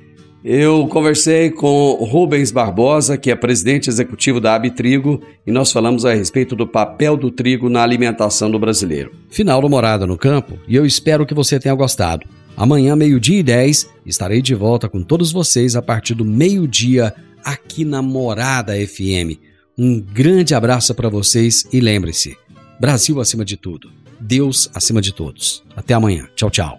Eu 0.48 0.86
conversei 0.86 1.50
com 1.50 1.94
Rubens 1.94 2.52
Barbosa, 2.52 3.18
que 3.18 3.32
é 3.32 3.34
presidente 3.34 3.90
executivo 3.90 4.40
da 4.40 4.54
Abitrigo, 4.54 5.20
e 5.44 5.50
nós 5.50 5.72
falamos 5.72 6.04
a 6.04 6.14
respeito 6.14 6.54
do 6.54 6.68
papel 6.68 7.16
do 7.16 7.32
trigo 7.32 7.68
na 7.68 7.82
alimentação 7.82 8.48
do 8.48 8.56
brasileiro. 8.56 9.10
Final 9.28 9.60
do 9.60 9.68
Morada 9.68 10.06
no 10.06 10.16
Campo, 10.16 10.56
e 10.68 10.76
eu 10.76 10.86
espero 10.86 11.26
que 11.26 11.34
você 11.34 11.58
tenha 11.58 11.74
gostado. 11.74 12.28
Amanhã, 12.56 12.94
meio-dia 12.94 13.40
e 13.40 13.42
10, 13.42 13.90
estarei 14.06 14.40
de 14.40 14.54
volta 14.54 14.88
com 14.88 15.02
todos 15.02 15.32
vocês 15.32 15.74
a 15.74 15.82
partir 15.82 16.14
do 16.14 16.24
meio-dia 16.24 17.12
aqui 17.44 17.84
na 17.84 18.00
Morada 18.00 18.72
FM. 18.74 19.40
Um 19.76 20.00
grande 20.00 20.54
abraço 20.54 20.94
para 20.94 21.08
vocês 21.08 21.66
e 21.72 21.80
lembre-se: 21.80 22.36
Brasil 22.80 23.20
acima 23.20 23.44
de 23.44 23.56
tudo, 23.56 23.90
Deus 24.20 24.70
acima 24.72 25.02
de 25.02 25.12
todos. 25.12 25.64
Até 25.74 25.92
amanhã. 25.92 26.28
Tchau, 26.36 26.50
tchau. 26.50 26.78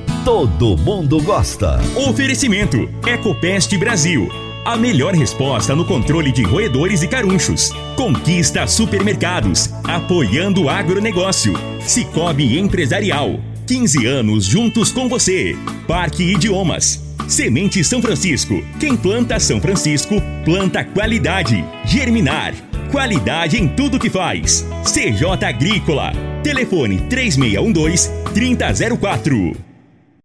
Todo 0.23 0.77
mundo 0.77 1.19
gosta. 1.23 1.79
Oferecimento: 1.95 2.87
Ecopest 3.07 3.75
Brasil. 3.75 4.29
A 4.63 4.77
melhor 4.77 5.15
resposta 5.15 5.75
no 5.75 5.83
controle 5.83 6.31
de 6.31 6.43
roedores 6.43 7.01
e 7.01 7.07
carunchos. 7.07 7.71
Conquista 7.95 8.67
supermercados. 8.67 9.71
Apoiando 9.83 10.63
o 10.63 10.69
agronegócio. 10.69 11.53
Cicobi 11.79 12.59
Empresarial. 12.59 13.39
15 13.65 14.05
anos 14.05 14.45
juntos 14.45 14.91
com 14.91 15.09
você. 15.09 15.57
Parque 15.87 16.23
Idiomas. 16.23 17.01
Semente 17.27 17.83
São 17.83 17.99
Francisco. 17.99 18.61
Quem 18.79 18.95
planta 18.95 19.39
São 19.39 19.59
Francisco, 19.59 20.21
planta 20.45 20.83
qualidade. 20.83 21.65
Germinar. 21.83 22.53
Qualidade 22.91 23.57
em 23.57 23.67
tudo 23.67 23.97
que 23.97 24.09
faz. 24.11 24.67
CJ 24.83 25.43
Agrícola. 25.47 26.13
Telefone 26.43 26.99
3612 27.09 28.11
3004. 28.35 29.70